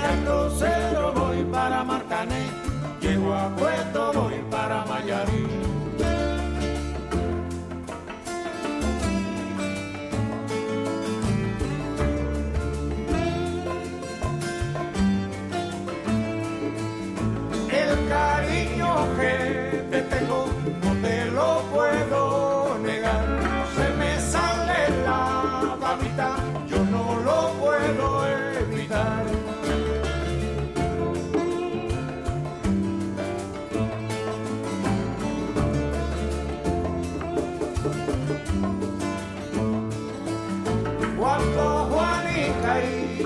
De 0.00 0.06
Alto 0.06 0.50
Cedro 0.58 1.12
voy 1.12 1.44
para 1.44 1.84
Marcané, 1.84 2.46
llego 3.02 3.34
a 3.34 3.54
Puerto 3.54 4.12
voy 4.14 4.42
para 4.50 4.84
Mayarín. 4.86 5.48
El 17.70 18.08
cariño 18.08 19.16
que 19.18 19.84
te 19.90 20.02
tengo 20.02 20.49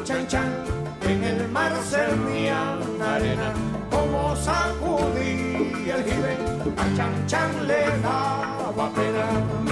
chan 0.04 0.26
chan, 0.28 0.52
en 1.08 1.24
el 1.24 1.48
mar 1.48 1.72
servían 1.82 3.00
arena, 3.00 3.54
como 3.90 4.36
sacudía 4.36 5.96
el 5.96 6.04
jibe, 6.04 6.36
a 6.76 6.96
chan 6.96 7.26
chan 7.26 7.66
le 7.66 7.86
daba 8.02 8.90
pena. 8.92 9.63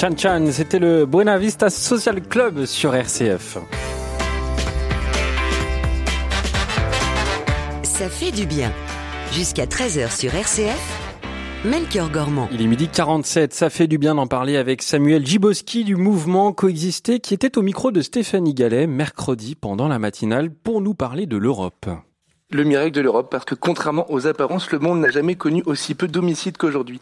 Chan 0.00 0.16
Chan, 0.16 0.46
c'était 0.50 0.78
le 0.78 1.04
Buena 1.04 1.36
Vista 1.36 1.68
Social 1.68 2.22
Club 2.22 2.64
sur 2.64 2.94
RCF. 2.94 3.58
Ça 7.82 8.08
fait 8.08 8.30
du 8.30 8.46
bien. 8.46 8.72
Jusqu'à 9.30 9.66
13h 9.66 10.18
sur 10.18 10.34
RCF, 10.34 11.20
Melchior 11.66 12.10
Gormand. 12.10 12.48
Il 12.50 12.62
est 12.62 12.66
midi 12.66 12.88
47, 12.88 13.52
ça 13.52 13.68
fait 13.68 13.88
du 13.88 13.98
bien 13.98 14.14
d'en 14.14 14.26
parler 14.26 14.56
avec 14.56 14.80
Samuel 14.80 15.26
Giboski 15.26 15.84
du 15.84 15.96
mouvement 15.96 16.54
Coexister 16.54 17.20
qui 17.20 17.34
était 17.34 17.58
au 17.58 17.62
micro 17.62 17.90
de 17.90 18.00
Stéphanie 18.00 18.54
Gallet 18.54 18.86
mercredi 18.86 19.54
pendant 19.54 19.86
la 19.86 19.98
matinale 19.98 20.50
pour 20.50 20.80
nous 20.80 20.94
parler 20.94 21.26
de 21.26 21.36
l'Europe 21.36 21.90
le 22.52 22.64
miracle 22.64 22.90
de 22.90 23.00
l'Europe, 23.00 23.28
parce 23.30 23.44
que 23.44 23.54
contrairement 23.54 24.10
aux 24.10 24.26
apparences, 24.26 24.70
le 24.72 24.78
monde 24.78 25.00
n'a 25.00 25.10
jamais 25.10 25.36
connu 25.36 25.62
aussi 25.66 25.94
peu 25.94 26.08
d'homicides 26.08 26.56
qu'aujourd'hui. 26.56 27.00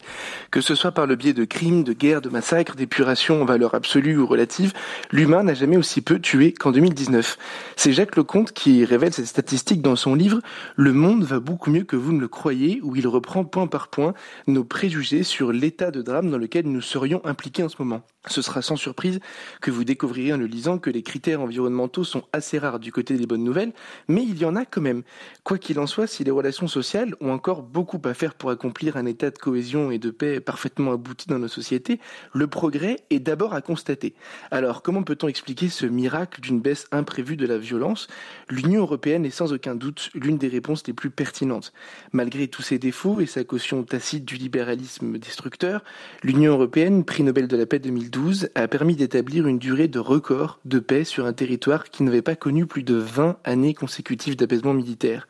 Que 0.51 0.61
ce 0.61 0.75
soit 0.75 0.91
par 0.91 1.07
le 1.07 1.15
biais 1.15 1.33
de 1.33 1.45
crimes, 1.45 1.83
de 1.83 1.93
guerres, 1.93 2.21
de 2.21 2.29
massacres, 2.29 2.75
d'épurations 2.75 3.41
en 3.41 3.45
valeur 3.45 3.73
absolue 3.73 4.17
ou 4.17 4.27
relative, 4.27 4.73
l'humain 5.11 5.43
n'a 5.43 5.53
jamais 5.53 5.77
aussi 5.77 6.01
peu 6.01 6.19
tué 6.19 6.53
qu'en 6.53 6.71
2019. 6.71 7.37
C'est 7.75 7.93
Jacques 7.93 8.15
Lecomte 8.15 8.51
qui 8.51 8.85
révèle 8.85 9.13
cette 9.13 9.25
statistique 9.25 9.81
dans 9.81 9.95
son 9.95 10.15
livre 10.15 10.39
Le 10.75 10.93
monde 10.93 11.23
va 11.23 11.39
beaucoup 11.39 11.71
mieux 11.71 11.83
que 11.83 11.95
vous 11.95 12.13
ne 12.13 12.19
le 12.19 12.27
croyez, 12.27 12.79
où 12.83 12.95
il 12.95 13.07
reprend 13.07 13.43
point 13.43 13.67
par 13.67 13.87
point 13.87 14.13
nos 14.47 14.63
préjugés 14.63 15.23
sur 15.23 15.51
l'état 15.51 15.91
de 15.91 16.01
drame 16.01 16.29
dans 16.29 16.37
lequel 16.37 16.67
nous 16.67 16.81
serions 16.81 17.21
impliqués 17.25 17.63
en 17.63 17.69
ce 17.69 17.77
moment. 17.79 18.03
Ce 18.27 18.41
sera 18.41 18.61
sans 18.61 18.75
surprise 18.75 19.19
que 19.61 19.71
vous 19.71 19.83
découvrirez 19.83 20.33
en 20.33 20.37
le 20.37 20.45
lisant 20.45 20.77
que 20.77 20.89
les 20.89 21.03
critères 21.03 21.41
environnementaux 21.41 22.03
sont 22.03 22.23
assez 22.33 22.59
rares 22.59 22.79
du 22.79 22.91
côté 22.91 23.15
des 23.15 23.25
bonnes 23.25 23.43
nouvelles, 23.43 23.71
mais 24.07 24.23
il 24.23 24.37
y 24.37 24.45
en 24.45 24.55
a 24.55 24.65
quand 24.65 24.81
même. 24.81 25.03
Quoi 25.43 25.57
qu'il 25.57 25.79
en 25.79 25.87
soit, 25.87 26.05
si 26.05 26.23
les 26.23 26.31
relations 26.31 26.67
sociales 26.67 27.15
ont 27.21 27.31
encore 27.31 27.63
beaucoup 27.63 28.01
à 28.03 28.13
faire 28.13 28.35
pour 28.35 28.51
accomplir 28.51 28.97
un 28.97 29.05
état 29.05 29.31
de 29.31 29.37
cohésion 29.37 29.89
et 29.89 29.97
de 29.97 30.11
paix 30.11 30.39
parfaitement 30.41 30.91
abouti 30.91 31.27
dans 31.27 31.39
nos 31.39 31.47
sociétés, 31.47 31.99
le 32.33 32.47
progrès 32.47 32.97
est 33.09 33.19
d'abord 33.19 33.53
à 33.53 33.61
constater. 33.61 34.13
Alors, 34.51 34.83
comment 34.83 35.01
peut-on 35.01 35.27
expliquer 35.27 35.69
ce 35.69 35.85
miracle 35.85 36.41
d'une 36.41 36.59
baisse 36.59 36.87
imprévue 36.91 37.37
de 37.37 37.47
la 37.47 37.57
violence? 37.57 38.07
L'Union 38.49 38.81
européenne 38.81 39.25
est 39.25 39.31
sans 39.31 39.53
aucun 39.53 39.75
doute 39.75 40.11
l'une 40.13 40.37
des 40.37 40.49
réponses 40.49 40.85
les 40.85 40.93
plus 40.93 41.09
pertinentes. 41.09 41.73
Malgré 42.11 42.47
tous 42.47 42.61
ses 42.61 42.77
défauts 42.77 43.21
et 43.21 43.25
sa 43.25 43.43
caution 43.43 43.83
tacite 43.83 44.25
du 44.25 44.35
libéralisme 44.35 45.17
destructeur, 45.17 45.83
l'Union 46.21 46.51
européenne, 46.51 47.05
prix 47.05 47.23
Nobel 47.23 47.47
de 47.47 47.57
la 47.57 47.65
paix 47.65 47.79
2010, 47.79 48.49
a 48.55 48.67
permis 48.67 48.95
d'établir 48.95 49.47
une 49.47 49.57
durée 49.57 49.87
de 49.87 49.99
record 49.99 50.59
de 50.65 50.79
paix 50.79 51.05
sur 51.05 51.25
un 51.25 51.33
territoire 51.33 51.85
qui 51.85 52.03
n'avait 52.03 52.21
pas 52.21 52.35
connu 52.35 52.65
plus 52.65 52.83
de 52.83 52.95
20 52.95 53.37
années 53.45 53.73
consécutives 53.73 54.35
d'apaisement 54.35 54.73
militaire. 54.73 55.27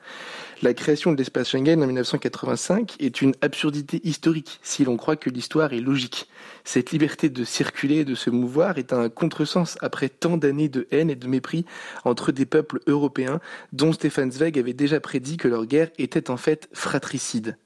La 0.62 0.74
création 0.74 1.14
de 1.14 1.18
l'espace 1.18 1.50
Schengen 1.50 1.82
en 1.82 1.86
1985 1.86 2.98
est 3.00 3.22
une 3.22 3.34
absurdité 3.42 4.02
historique 4.04 4.60
si 4.62 4.84
l'on 4.84 4.98
croit 4.98 5.16
que 5.16 5.30
l'histoire 5.30 5.72
est 5.72 5.80
logique. 5.80 6.28
Cette 6.66 6.92
liberté 6.92 7.30
de 7.30 7.46
circuler 7.46 8.00
et 8.00 8.06
de 8.06 8.14
se 8.14 8.30
mouvoir 8.30 8.78
est 8.78 8.92
un 8.92 9.08
contresens 9.08 9.78
après 9.82 10.10
tant 10.10 10.36
d'années 10.36 10.68
de 10.68 10.86
haine 10.92 11.10
et 11.10 11.16
de 11.16 11.28
mépris 11.28 11.64
entre 12.04 12.34
des 12.34 12.46
peuples 12.46 12.82
européens 12.88 13.40
dont 13.72 13.94
Stefan 13.94 14.32
Zweig 14.32 14.60
avait 14.60 14.74
déjà 14.74 15.00
prédit 15.00 15.38
que 15.38 15.48
leur 15.48 15.66
guerre 15.66 15.92
était 15.98 16.30
en 16.30 16.36
fait 16.38 16.68
fratricide. 16.74 17.58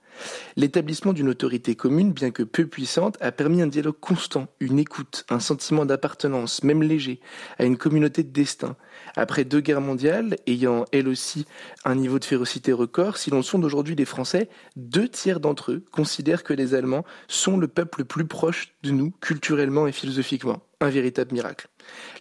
L'établissement 0.56 1.14
d'une 1.14 1.30
autorité 1.30 1.76
commune, 1.76 2.14
bien 2.14 2.32
que 2.32 2.44
peu 2.44 2.68
puissante, 2.68 3.18
a 3.22 3.32
permis 3.32 3.62
un 3.62 3.68
dialogue 3.68 4.00
constant, 4.00 4.48
une 4.60 4.80
écoute, 4.80 5.26
un 5.30 5.40
sentiment 5.40 5.86
d'appartenance, 5.86 6.64
même 6.64 6.84
léger, 6.84 7.20
à 7.58 7.66
une 7.66 7.78
communauté 7.78 8.24
de 8.24 8.32
destin. 8.32 8.76
Après 9.16 9.46
deux 9.46 9.62
guerres 9.62 9.82
mondiales, 9.82 10.38
ayant 10.48 10.86
elles 10.92 11.08
aussi 11.08 11.46
un 11.86 11.96
niveau 11.96 12.20
de 12.20 12.26
férocité 12.26 12.72
record, 12.72 13.18
si 13.18 13.30
l'on 13.30 13.42
sonde 13.42 13.66
aujourd'hui 13.66 13.96
les 13.96 14.06
Français, 14.06 14.50
deux 14.76 15.08
tiers 15.08 15.40
d'entre 15.40 15.72
eux 15.72 15.86
considèrent 15.92 16.44
que 16.44 16.54
les 16.54 16.76
Allemands 16.76 17.06
sont 17.28 17.58
le 17.58 17.68
peuple 17.68 18.00
le 18.00 18.06
plus 18.06 18.26
proche 18.26 18.74
de 18.84 18.92
nous, 18.92 19.12
culturellement 19.22 19.88
et 19.88 19.92
philosophiquement. 19.92 20.62
Un 20.82 20.90
véritable 20.90 21.34
miracle. 21.34 21.68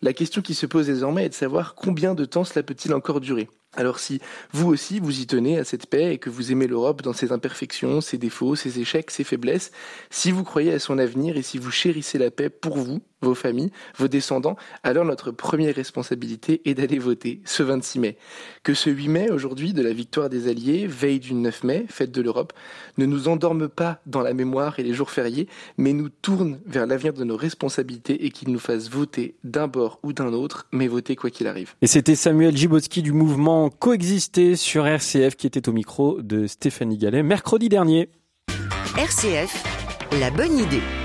La 0.03 0.13
question 0.13 0.41
qui 0.41 0.55
se 0.55 0.67
pose 0.67 0.87
désormais 0.87 1.27
est 1.27 1.31
de 1.31 1.35
savoir 1.35 1.75
combien 1.75 2.15
de 2.15 2.25
temps 2.25 2.45
cela 2.45 2.63
peut-il 2.63 2.95
encore 2.95 3.21
durer. 3.21 3.49
Alors 3.75 3.99
si 3.99 4.21
vous 4.53 4.69
aussi 4.69 5.01
vous 5.01 5.21
y 5.21 5.27
tenez 5.27 5.59
à 5.59 5.65
cette 5.65 5.87
paix 5.87 6.13
et 6.13 6.19
que 6.19 6.29
vous 6.29 6.53
aimez 6.53 6.67
l'Europe 6.67 7.01
dans 7.01 7.15
ses 7.15 7.33
imperfections, 7.33 8.01
ses 8.03 8.19
défauts, 8.19 8.55
ses 8.55 8.81
échecs, 8.81 9.11
ses 9.11 9.25
faiblesses, 9.25 9.73
si 10.11 10.31
vous 10.31 10.45
croyez 10.45 10.75
à 10.75 10.79
son 10.79 10.99
avenir 10.99 11.37
et 11.37 11.43
si 11.43 11.57
vous 11.59 11.71
chérissez 11.71 12.19
la 12.19 12.31
paix 12.31 12.51
pour 12.51 12.77
vous, 12.77 13.01
vos 13.23 13.35
familles, 13.35 13.71
vos 13.97 14.09
descendants, 14.09 14.57
alors 14.83 15.05
notre 15.05 15.31
première 15.31 15.75
responsabilité 15.75 16.61
est 16.65 16.75
d'aller 16.75 16.99
voter 16.99 17.41
ce 17.45 17.63
26 17.63 17.99
mai. 17.99 18.17
Que 18.63 18.75
ce 18.75 18.91
8 18.91 19.09
mai, 19.09 19.31
aujourd'hui, 19.31 19.73
de 19.73 19.83
la 19.83 19.93
victoire 19.93 20.29
des 20.29 20.49
Alliés, 20.49 20.87
veille 20.87 21.21
du 21.21 21.35
9 21.35 21.65
mai, 21.65 21.87
fête 21.89 22.13
de 22.13 22.23
l'Europe, 22.23 22.53
ne 22.99 23.07
nous 23.07 23.29
endorme 23.29 23.69
pas 23.69 24.01
dans 24.07 24.23
la 24.23 24.35
mémoire 24.35 24.79
et 24.79 24.83
les 24.83 24.95
jours 24.95 25.11
fériés, 25.11 25.49
mais 25.77 25.93
nous 25.93 26.09
tourne 26.09 26.61
vers 26.67 26.87
l'avenir 26.87 27.13
de 27.13 27.25
nos 27.25 27.37
responsabilités 27.37 28.25
et 28.25 28.31
qu'il 28.31 28.51
nous 28.51 28.59
fasse 28.59 28.91
voter 28.91 29.37
d'un 29.45 29.69
bord 29.69 29.99
ou 30.03 30.13
d'un 30.13 30.33
autre, 30.33 30.67
mais 30.73 30.89
voter 30.89 31.17
quoi 31.17 31.31
qu'il 31.31 31.47
arrive. 31.47 31.75
Et 31.83 31.87
c'était 31.87 32.15
Samuel 32.15 32.57
Gibotsky 32.57 33.03
du 33.03 33.13
mouvement 33.13 33.71
Coexister 33.71 34.57
sur 34.57 34.87
RCF 34.87 35.37
qui 35.37 35.47
était 35.47 35.69
au 35.69 35.73
micro 35.73 36.21
de 36.21 36.47
Stéphanie 36.47 36.99
Gallet 36.99 37.23
mercredi 37.23 37.69
dernier. 37.69 38.09
RCF, 38.97 39.65
la 40.21 40.31
bonne 40.31 40.59
idée. 40.59 41.02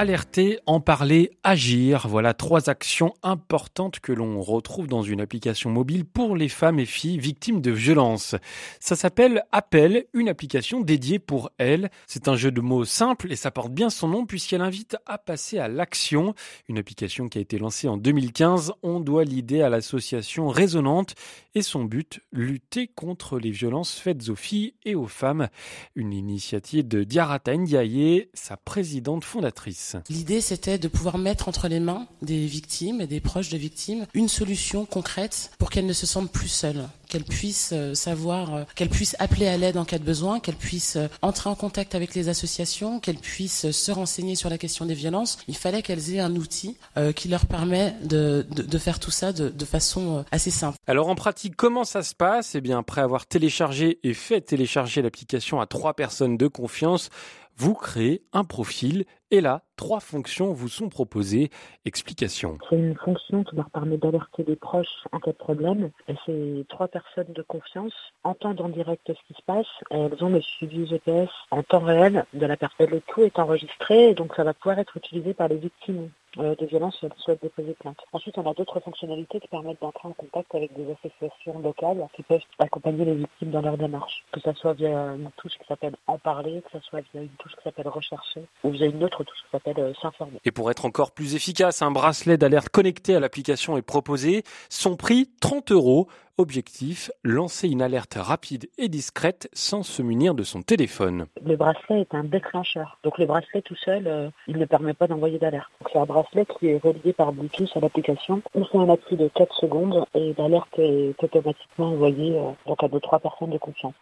Alerter, 0.00 0.60
en 0.66 0.78
parler, 0.78 1.32
agir, 1.42 2.06
voilà 2.06 2.32
trois 2.32 2.70
actions 2.70 3.14
importantes 3.24 3.98
que 3.98 4.12
l'on 4.12 4.40
retrouve 4.40 4.86
dans 4.86 5.02
une 5.02 5.20
application 5.20 5.70
mobile 5.70 6.04
pour 6.04 6.36
les 6.36 6.48
femmes 6.48 6.78
et 6.78 6.86
filles 6.86 7.18
victimes 7.18 7.60
de 7.60 7.72
violences. 7.72 8.36
Ça 8.78 8.94
s'appelle 8.94 9.42
Appel, 9.50 10.06
une 10.14 10.28
application 10.28 10.82
dédiée 10.82 11.18
pour 11.18 11.50
elles. 11.58 11.90
C'est 12.06 12.28
un 12.28 12.36
jeu 12.36 12.52
de 12.52 12.60
mots 12.60 12.84
simple 12.84 13.32
et 13.32 13.34
ça 13.34 13.50
porte 13.50 13.72
bien 13.72 13.90
son 13.90 14.06
nom 14.06 14.24
puisqu'elle 14.24 14.60
invite 14.60 14.96
à 15.04 15.18
passer 15.18 15.58
à 15.58 15.66
l'action. 15.66 16.32
Une 16.68 16.78
application 16.78 17.28
qui 17.28 17.38
a 17.38 17.40
été 17.40 17.58
lancée 17.58 17.88
en 17.88 17.96
2015. 17.96 18.74
On 18.84 19.00
doit 19.00 19.24
l'idée 19.24 19.62
à 19.62 19.68
l'association 19.68 20.46
Résonante 20.46 21.16
et 21.56 21.62
son 21.62 21.82
but, 21.82 22.20
lutter 22.30 22.86
contre 22.86 23.40
les 23.40 23.50
violences 23.50 23.98
faites 23.98 24.28
aux 24.28 24.36
filles 24.36 24.74
et 24.84 24.94
aux 24.94 25.08
femmes. 25.08 25.48
Une 25.96 26.12
initiative 26.12 26.86
de 26.86 27.02
Diarata 27.02 27.56
Ndiaye, 27.56 28.28
sa 28.32 28.56
présidente 28.56 29.24
fondatrice. 29.24 29.87
L'idée, 30.08 30.40
c'était 30.40 30.78
de 30.78 30.88
pouvoir 30.88 31.18
mettre 31.18 31.48
entre 31.48 31.68
les 31.68 31.80
mains 31.80 32.06
des 32.22 32.46
victimes 32.46 33.00
et 33.00 33.06
des 33.06 33.20
proches 33.20 33.48
de 33.48 33.56
victimes 33.56 34.06
une 34.14 34.28
solution 34.28 34.84
concrète 34.84 35.50
pour 35.58 35.70
qu'elles 35.70 35.86
ne 35.86 35.92
se 35.92 36.06
sentent 36.06 36.30
plus 36.30 36.48
seules, 36.48 36.88
qu'elles 37.08 37.24
puissent 37.24 37.70
euh, 37.72 37.94
savoir, 37.94 38.54
euh, 38.54 38.64
qu'elles 38.74 38.88
puissent 38.88 39.16
appeler 39.18 39.46
à 39.46 39.56
l'aide 39.56 39.76
en 39.76 39.84
cas 39.84 39.98
de 39.98 40.04
besoin, 40.04 40.40
qu'elles 40.40 40.56
puissent 40.56 40.96
euh, 40.96 41.08
entrer 41.22 41.50
en 41.50 41.54
contact 41.54 41.94
avec 41.94 42.14
les 42.14 42.28
associations, 42.28 43.00
qu'elles 43.00 43.16
puissent 43.16 43.70
se 43.70 43.92
renseigner 43.92 44.34
sur 44.34 44.50
la 44.50 44.58
question 44.58 44.86
des 44.86 44.94
violences. 44.94 45.38
Il 45.48 45.56
fallait 45.56 45.82
qu'elles 45.82 46.14
aient 46.14 46.20
un 46.20 46.34
outil 46.36 46.76
qui 47.14 47.28
leur 47.28 47.46
permet 47.46 47.94
de, 48.02 48.46
de, 48.50 48.62
de 48.62 48.78
faire 48.78 48.98
tout 48.98 49.10
ça 49.10 49.32
de, 49.32 49.48
de, 49.48 49.64
façon 49.64 50.24
assez 50.30 50.50
simple. 50.50 50.76
Alors 50.86 51.08
en 51.08 51.14
pratique, 51.14 51.54
comment 51.56 51.84
ça 51.84 52.02
se 52.02 52.14
passe? 52.14 52.54
Eh 52.54 52.60
bien, 52.60 52.78
après 52.78 53.00
avoir 53.00 53.26
téléchargé 53.26 53.98
et 54.02 54.14
fait 54.14 54.40
télécharger 54.40 55.02
l'application 55.02 55.60
à 55.60 55.66
trois 55.66 55.94
personnes 55.94 56.36
de 56.36 56.46
confiance, 56.48 57.10
vous 57.56 57.74
créez 57.74 58.22
un 58.32 58.44
profil 58.44 59.04
et 59.30 59.40
là, 59.40 59.62
trois 59.76 60.00
fonctions 60.00 60.52
vous 60.52 60.68
sont 60.68 60.88
proposées. 60.88 61.50
Explication. 61.84 62.58
C'est 62.68 62.76
une 62.76 62.96
fonction 62.96 63.44
qui 63.44 63.56
leur 63.56 63.70
permet 63.70 63.98
d'alerter 63.98 64.44
les 64.46 64.56
proches 64.56 65.04
en 65.12 65.20
cas 65.20 65.32
de 65.32 65.36
problème. 65.36 65.90
Et 66.08 66.14
ces 66.24 66.64
trois 66.68 66.88
personnes 66.88 67.32
de 67.34 67.42
confiance 67.42 67.92
entendent 68.24 68.60
en 68.60 68.68
direct 68.68 69.06
ce 69.06 69.26
qui 69.26 69.34
se 69.34 69.44
passe? 69.46 69.66
Elles 69.90 70.22
ont 70.22 70.30
le 70.30 70.40
suivi 70.40 70.86
GPS 70.86 71.28
en 71.50 71.62
temps 71.62 71.80
réel 71.80 72.24
de 72.32 72.46
la 72.46 72.56
personne. 72.56 72.90
Le 72.90 73.00
tout 73.00 73.22
est 73.22 73.38
enregistré, 73.38 74.10
et 74.10 74.14
donc 74.14 74.34
ça 74.34 74.44
va 74.44 74.54
pouvoir 74.54 74.78
être 74.78 74.96
utilisé 74.96 75.34
par 75.34 75.48
les 75.48 75.56
victimes 75.56 76.10
de 76.36 76.66
violences 76.66 76.98
si 76.98 77.06
elles 77.06 77.12
souhaitent 77.18 77.42
déposer 77.42 77.74
plainte. 77.74 77.98
Ensuite, 78.12 78.36
on 78.38 78.48
a 78.48 78.54
d'autres 78.54 78.80
fonctionnalités 78.80 79.40
qui 79.40 79.48
permettent 79.48 79.80
d'entrer 79.80 80.08
en 80.08 80.12
contact 80.12 80.54
avec 80.54 80.72
des 80.74 80.86
associations 80.92 81.58
locales 81.60 82.06
qui 82.14 82.22
peuvent 82.22 82.40
accompagner 82.58 83.04
les 83.04 83.14
victimes 83.14 83.50
dans 83.50 83.62
leur 83.62 83.76
démarche. 83.76 84.24
Que 84.32 84.40
ce 84.40 84.52
soit 84.52 84.74
via 84.74 85.14
une 85.14 85.30
touche 85.36 85.52
qui 85.52 85.66
s'appelle 85.66 85.94
En 86.06 86.18
parler, 86.18 86.62
que 86.62 86.78
ce 86.78 86.84
soit 86.86 87.00
via 87.12 87.22
une 87.22 87.28
touche 87.38 87.52
qui 87.56 87.62
s'appelle 87.62 87.88
Rechercher, 87.88 88.42
ou 88.64 88.70
via 88.70 88.86
une 88.86 89.02
autre 89.02 89.24
touche 89.24 89.38
qui 89.44 89.50
s'appelle 89.50 89.78
euh, 89.78 89.92
S'informer. 90.00 90.38
Et 90.44 90.50
pour 90.50 90.70
être 90.70 90.84
encore 90.84 91.12
plus 91.12 91.34
efficace, 91.34 91.82
un 91.82 91.90
bracelet 91.90 92.36
d'alerte 92.36 92.68
connecté 92.68 93.14
à 93.14 93.20
l'application 93.20 93.76
est 93.76 93.82
proposé. 93.82 94.42
Son 94.68 94.96
prix, 94.96 95.30
30 95.40 95.72
euros. 95.72 96.08
Objectif, 96.40 97.10
lancer 97.24 97.68
une 97.68 97.82
alerte 97.82 98.14
rapide 98.16 98.68
et 98.78 98.88
discrète 98.88 99.48
sans 99.52 99.82
se 99.82 100.02
munir 100.02 100.36
de 100.36 100.44
son 100.44 100.62
téléphone. 100.62 101.26
Le 101.44 101.56
bracelet 101.56 102.02
est 102.02 102.14
un 102.14 102.22
déclencheur. 102.22 102.96
Donc 103.02 103.18
le 103.18 103.26
bracelet 103.26 103.60
tout 103.60 103.74
seul, 103.74 104.06
euh, 104.06 104.30
il 104.46 104.56
ne 104.56 104.64
permet 104.64 104.94
pas 104.94 105.08
d'envoyer 105.08 105.40
d'alerte. 105.40 105.68
C'est 105.92 105.98
un 105.98 106.04
bracelet 106.04 106.46
qui 106.46 106.68
est 106.68 106.78
relié 106.80 107.12
par 107.12 107.32
Bluetooth 107.32 107.76
à 107.76 107.80
l'application. 107.80 108.40
On 108.54 108.64
fait 108.64 108.78
un 108.78 108.88
appui 108.88 109.16
de 109.16 109.26
4 109.34 109.52
secondes 109.52 110.04
et 110.14 110.32
l'alerte 110.38 110.78
est 110.78 111.20
automatiquement 111.20 111.88
envoyée 111.88 112.38
euh, 112.38 112.52
donc 112.68 112.84
à 112.84 112.88
deux 112.88 113.00
trois 113.00 113.18
personnes 113.18 113.50
de 113.50 113.58
confiance. 113.58 113.94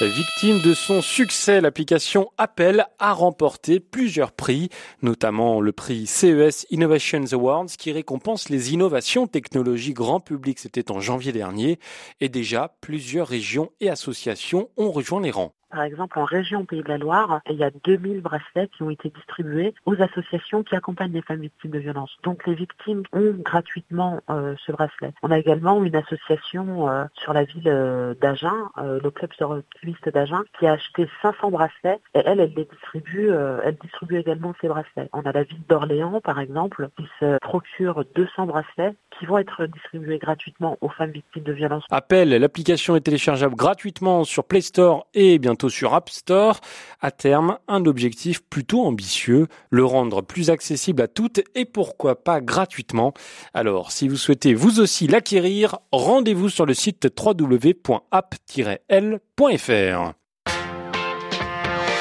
Victime 0.00 0.60
de 0.60 0.74
son 0.74 1.00
succès, 1.00 1.60
l'application 1.60 2.32
Apple 2.36 2.84
a 2.98 3.12
remporté 3.12 3.78
plusieurs 3.78 4.32
prix, 4.32 4.68
notamment 5.02 5.60
le 5.60 5.70
prix 5.70 6.08
CES 6.08 6.66
Innovations 6.70 7.24
Awards 7.32 7.68
qui 7.78 7.92
récompense 7.92 8.48
les 8.48 8.72
innovations 8.72 9.28
technologiques 9.28 9.94
grand 9.94 10.18
public, 10.18 10.58
c'était 10.58 10.90
en 10.90 10.98
janvier 10.98 11.30
dernier, 11.30 11.78
et 12.20 12.28
déjà 12.28 12.74
plusieurs 12.80 13.28
régions 13.28 13.70
et 13.80 13.88
associations 13.88 14.68
ont 14.76 14.90
rejoint 14.90 15.20
les 15.20 15.30
rangs. 15.30 15.54
Par 15.74 15.82
exemple, 15.82 16.20
en 16.20 16.24
région 16.24 16.64
Pays 16.64 16.84
de 16.84 16.88
la 16.88 16.98
Loire, 16.98 17.40
il 17.50 17.56
y 17.56 17.64
a 17.64 17.70
2000 17.82 18.20
bracelets 18.20 18.68
qui 18.68 18.84
ont 18.84 18.90
été 18.90 19.10
distribués 19.10 19.74
aux 19.86 20.00
associations 20.00 20.62
qui 20.62 20.76
accompagnent 20.76 21.14
les 21.14 21.22
femmes 21.22 21.40
victimes 21.40 21.72
de 21.72 21.80
violences. 21.80 22.16
Donc 22.22 22.46
les 22.46 22.54
victimes 22.54 23.02
ont 23.12 23.32
gratuitement 23.38 24.20
euh, 24.30 24.54
ce 24.64 24.70
bracelet. 24.70 25.12
On 25.24 25.32
a 25.32 25.38
également 25.40 25.82
une 25.82 25.96
association 25.96 26.88
euh, 26.88 27.06
sur 27.14 27.32
la 27.32 27.42
ville 27.42 27.66
euh, 27.66 28.14
d'Agen, 28.20 28.52
le 28.76 29.10
club 29.10 29.32
sportiviste 29.32 30.08
d'Agen, 30.10 30.42
qui 30.60 30.68
a 30.68 30.74
acheté 30.74 31.08
500 31.22 31.50
bracelets 31.50 31.98
et 32.14 32.20
elle, 32.24 32.38
elle 32.38 32.54
les 32.56 32.68
distribue, 32.70 33.30
elle 33.64 33.76
distribue 33.82 34.18
également 34.18 34.54
ces 34.60 34.68
bracelets. 34.68 35.08
On 35.12 35.22
a 35.22 35.32
la 35.32 35.42
ville 35.42 35.62
d'Orléans, 35.68 36.20
par 36.20 36.38
exemple, 36.38 36.88
qui 36.96 37.06
se 37.18 37.38
procure 37.38 38.04
200 38.14 38.46
bracelets 38.46 38.94
qui 39.18 39.26
vont 39.26 39.38
être 39.38 39.66
distribués 39.66 40.18
gratuitement 40.18 40.78
aux 40.80 40.88
femmes 40.88 41.10
victimes 41.10 41.42
de 41.42 41.52
violences. 41.52 41.84
Appel, 41.90 42.28
l'application 42.28 42.94
est 42.94 43.00
téléchargeable 43.00 43.56
gratuitement 43.56 44.22
sur 44.22 44.44
Play 44.44 44.60
Store 44.60 45.06
et 45.14 45.38
bientôt 45.38 45.63
sur 45.68 45.94
App 45.94 46.10
Store. 46.10 46.60
À 47.00 47.10
terme, 47.10 47.58
un 47.68 47.84
objectif 47.84 48.42
plutôt 48.42 48.84
ambitieux, 48.84 49.46
le 49.70 49.84
rendre 49.84 50.22
plus 50.22 50.50
accessible 50.50 51.02
à 51.02 51.08
toutes 51.08 51.40
et 51.54 51.64
pourquoi 51.64 52.22
pas 52.22 52.40
gratuitement. 52.40 53.12
Alors, 53.52 53.92
si 53.92 54.08
vous 54.08 54.16
souhaitez 54.16 54.54
vous 54.54 54.80
aussi 54.80 55.06
l'acquérir, 55.06 55.78
rendez-vous 55.92 56.48
sur 56.48 56.66
le 56.66 56.74
site 56.74 57.08
www.app-l.fr. 57.18 58.04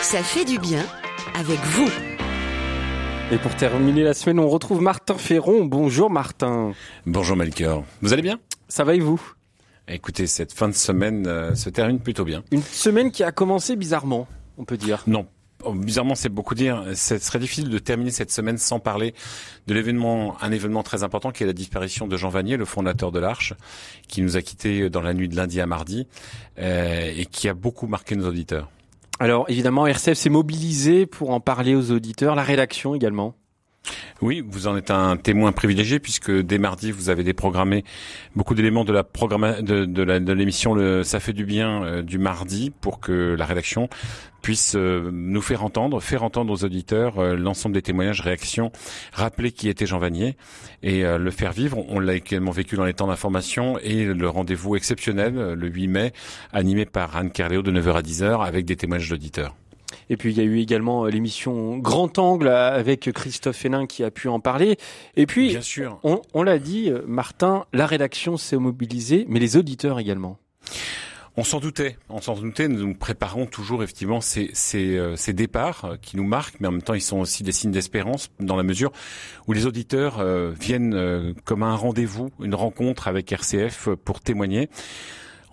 Ça 0.02 0.22
fait 0.22 0.46
du 0.46 0.60
bien 0.60 0.86
avec 1.36 1.60
vous. 1.60 1.90
Et 3.32 3.38
pour 3.38 3.56
terminer 3.56 4.04
la 4.04 4.14
semaine, 4.14 4.40
on 4.40 4.48
retrouve 4.48 4.82
Martin 4.82 5.18
Ferron. 5.18 5.66
Bonjour 5.66 6.10
Martin. 6.10 6.74
Bonjour 7.06 7.36
Melchior. 7.36 7.84
Vous 8.02 8.14
allez 8.14 8.22
bien? 8.22 8.40
Ça 8.68 8.84
va 8.84 8.96
et 8.96 9.00
vous? 9.00 9.20
Écoutez, 9.88 10.28
cette 10.28 10.54
fin 10.54 10.70
de 10.70 10.74
semaine 10.74 11.28
euh, 11.28 11.56
se 11.56 11.70
termine 11.70 12.00
plutôt 12.00 12.24
bien. 12.24 12.44
Une 12.52 12.64
semaine 12.64 13.12
qui 13.12 13.24
a 13.24 13.32
commencé 13.32 13.76
bizarrement, 13.76 14.28
on 14.58 14.64
peut 14.64 14.78
dire. 14.78 15.04
Non, 15.08 15.28
oh, 15.64 15.74
bizarrement, 15.74 16.16
c'est 16.16 16.30
beaucoup 16.30 16.56
dire. 16.56 16.86
Ce 16.96 17.18
serait 17.18 17.40
difficile 17.40 17.70
de 17.70 17.78
terminer 17.80 18.12
cette 18.12 18.32
semaine 18.32 18.58
sans 18.58 18.80
parler 18.80 19.14
de 19.68 19.74
l'événement, 19.74 20.42
un 20.42 20.52
événement 20.52 20.84
très 20.84 21.04
important 21.04 21.32
qui 21.32 21.44
est 21.44 21.46
la 21.46 21.54
disparition 21.54 22.08
de 22.08 22.16
Jean 22.16 22.30
Vanier, 22.30 22.56
le 22.56 22.64
fondateur 22.64 23.12
de 23.12 23.20
l'Arche, 23.20 23.54
qui 24.08 24.22
nous 24.22 24.38
a 24.38 24.42
quittés 24.42 24.90
dans 24.90 25.02
la 25.02 25.14
nuit 25.14 25.28
de 25.28 25.36
lundi 25.36 25.60
à 25.60 25.66
mardi 25.66 26.08
euh, 26.60 27.12
et 27.16 27.26
qui 27.26 27.50
a 27.50 27.54
beaucoup 27.54 27.88
marqué 27.88 28.16
nos 28.16 28.30
auditeurs. 28.30 28.70
Alors 29.20 29.46
évidemment, 29.50 29.86
RCF 29.86 30.18
s'est 30.18 30.30
mobilisé 30.30 31.06
pour 31.06 31.32
en 31.32 31.40
parler 31.42 31.76
aux 31.76 31.92
auditeurs, 31.92 32.36
la 32.36 32.44
rédaction 32.44 32.96
également. 32.96 33.36
Oui, 34.24 34.42
vous 34.48 34.68
en 34.68 34.78
êtes 34.78 34.90
un 34.90 35.18
témoin 35.18 35.52
privilégié 35.52 36.00
puisque 36.00 36.32
dès 36.32 36.58
mardi 36.58 36.92
vous 36.92 37.10
avez 37.10 37.26
déprogrammé 37.26 37.84
beaucoup 38.38 38.56
d'éléments 38.56 38.86
de 38.86 38.94
la 38.94 39.04
programme 39.04 39.62
de, 39.62 39.84
de 39.84 40.32
l'émission 40.32 40.74
le 40.74 41.04
Ça 41.04 41.20
fait 41.20 41.34
du 41.34 41.44
bien 41.44 41.84
euh, 41.84 42.02
du 42.02 42.20
mardi 42.20 42.70
pour 42.70 43.02
que 43.02 43.36
la 43.38 43.46
rédaction 43.46 43.90
puisse 44.42 44.76
euh, 44.78 45.10
nous 45.12 45.42
faire 45.42 45.66
entendre, 45.66 46.00
faire 46.00 46.24
entendre 46.24 46.54
aux 46.54 46.64
auditeurs 46.64 47.20
euh, 47.20 47.36
l'ensemble 47.36 47.76
des 47.76 47.82
témoignages, 47.82 48.22
réactions, 48.22 48.72
rappeler 49.12 49.52
qui 49.52 49.68
était 49.68 49.86
Jean 49.86 50.00
Vanier 50.00 50.38
et 50.84 51.04
le 51.04 51.32
faire 51.32 51.52
vivre. 51.52 51.84
On 51.90 52.00
l'a 52.00 52.16
également 52.16 52.52
vécu 52.52 52.78
dans 52.78 52.86
les 52.86 52.94
temps 52.94 53.08
d'information 53.08 53.78
et 53.80 54.06
le 54.06 54.30
rendez-vous 54.30 54.78
exceptionnel 54.78 55.54
le 55.54 55.68
8 55.68 55.88
mai 55.90 56.14
animé 56.54 56.86
par 56.86 57.18
Anne 57.18 57.32
Carléo 57.32 57.62
de 57.62 57.72
9h 57.72 57.94
à 57.96 58.02
10h 58.02 58.46
avec 58.46 58.66
des 58.66 58.78
témoignages 58.78 59.10
d'auditeurs. 59.10 59.56
Et 60.10 60.18
puis 60.18 60.32
il 60.32 60.38
y 60.38 60.42
a 60.42 60.44
eu 60.44 60.60
également 60.60 61.06
euh, 61.06 61.10
l'émission 61.10 61.78
Grand 61.78 62.18
Angle 62.20 62.48
avec 62.48 63.12
Christophe 63.12 63.66
Hénin 63.66 63.86
qui 63.86 64.04
a 64.04 64.12
pu 64.12 64.28
en 64.28 64.40
parler. 64.40 64.78
Et 65.16 65.26
puis, 65.26 65.50
Bien 65.50 65.62
sûr. 65.62 66.00
on, 66.04 66.22
on 66.34 66.44
l'a 66.44 66.60
dit, 66.60 66.90
euh, 66.90 67.02
Martin, 67.08 67.66
la 67.74 67.86
rédaction 67.86 68.38
s'est 68.38 68.58
mobilisée, 68.58 69.26
mais 69.28 69.40
les 69.40 69.58
auditeurs 69.58 70.00
également. 70.00 70.38
On 71.36 71.44
s'en 71.44 71.60
doutait, 71.60 71.98
on 72.10 72.22
s'en 72.22 72.36
doutait. 72.36 72.68
Nous 72.68 72.86
nous 72.86 72.94
préparons 72.94 73.48
toujours 73.48 73.82
effectivement 73.82 74.22
ces, 74.22 74.52
ces, 74.54 74.98
euh, 74.98 75.16
ces, 75.16 75.34
départs 75.34 75.96
qui 76.00 76.16
nous 76.16 76.24
marquent, 76.24 76.60
mais 76.60 76.68
en 76.68 76.72
même 76.72 76.84
temps 76.84 76.94
ils 76.94 77.02
sont 77.02 77.20
aussi 77.20 77.42
des 77.42 77.52
signes 77.52 77.72
d'espérance 77.72 78.30
dans 78.40 78.56
la 78.56 78.62
mesure 78.62 78.92
où 79.48 79.54
les 79.54 79.66
auditeurs 79.66 80.24
viennent 80.54 81.34
comme 81.44 81.64
un 81.64 81.76
rendez-vous, 81.76 82.30
une 82.40 82.54
rencontre 82.54 83.08
avec 83.08 83.32
RCF 83.32 83.90
pour 84.06 84.22
témoigner. 84.22 84.70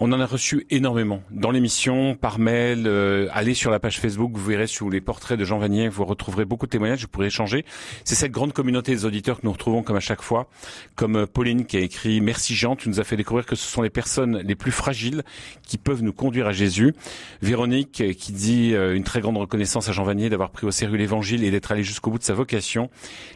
On 0.03 0.13
en 0.13 0.21
a 0.21 0.25
reçu 0.25 0.67
énormément 0.71 1.23
dans 1.31 1.51
l'émission, 1.51 2.15
par 2.15 2.39
mail. 2.39 2.85
Euh, 2.87 3.29
allez 3.33 3.53
sur 3.53 3.71
la 3.71 3.79
page 3.79 4.01
Facebook, 4.01 4.31
vous 4.33 4.47
verrez 4.47 4.67
sous 4.67 4.89
les 4.89 5.03
portraits 5.03 5.39
de 5.39 5.45
Jean 5.45 5.59
Vanier, 5.59 5.91
vous 5.91 6.07
retrouverez 6.07 6.47
beaucoup 6.47 6.65
de 6.65 6.71
témoignages. 6.71 7.03
Vous 7.03 7.09
pourrez 7.09 7.27
échanger. 7.27 7.67
C'est 8.05 8.15
cette 8.15 8.33
grande 8.33 8.55
communauté 8.55 8.93
des 8.93 9.05
auditeurs 9.05 9.39
que 9.39 9.47
nous 9.47 9.53
retrouvons 9.53 9.83
comme 9.83 9.97
à 9.97 10.01
chaque 10.01 10.23
fois, 10.23 10.49
comme 10.95 11.17
euh, 11.17 11.27
Pauline 11.27 11.67
qui 11.67 11.77
a 11.77 11.81
écrit 11.81 12.23
Merci 12.23 12.55
Jean, 12.55 12.77
tu 12.77 12.89
nous 12.89 12.99
as 12.99 13.05
fait 13.05 13.19
découvrir 13.19 13.45
que 13.45 13.55
ce 13.55 13.69
sont 13.69 13.83
les 13.83 13.91
personnes 13.91 14.39
les 14.39 14.55
plus 14.55 14.73
fragiles 14.73 15.23
qui 15.69 15.77
peuvent 15.77 16.03
nous 16.03 16.15
conduire 16.15 16.47
à 16.47 16.53
Jésus. 16.53 16.95
Véronique 17.43 18.01
euh, 18.01 18.15
qui 18.15 18.33
dit 18.33 18.73
une 18.73 19.05
très 19.05 19.21
grande 19.21 19.37
reconnaissance 19.37 19.91
à 19.91 19.93
Jean 19.93 20.05
Vanier 20.05 20.31
d'avoir 20.31 20.49
pris 20.49 20.67
au 20.67 20.71
sérieux 20.71 20.97
l'Évangile 20.97 21.45
et 21.45 21.51
d'être 21.51 21.73
allé 21.73 21.83
jusqu'au 21.83 22.11
bout 22.11 22.19
de 22.19 22.25
sa 22.25 22.33
vocation. 22.33 22.89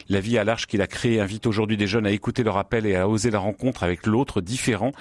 La 0.09 0.21
vie 0.21 0.39
à 0.39 0.45
l'arche 0.45 0.67
qu'il 0.67 0.81
a 0.81 0.87
créée 0.87 1.21
invite 1.21 1.47
aujourd'hui 1.47 1.77
des 1.77 1.87
jeunes 1.87 2.07
à 2.07 2.11
écouter 2.11 2.43
leur 2.43 2.57
appel 2.57 2.87
et 2.87 2.97
à 2.97 3.07
oser 3.07 3.31
la 3.31 3.39
rencontre 3.39 3.83
avec 3.83 4.07
l'autre 4.07 4.41
différent 4.41 4.93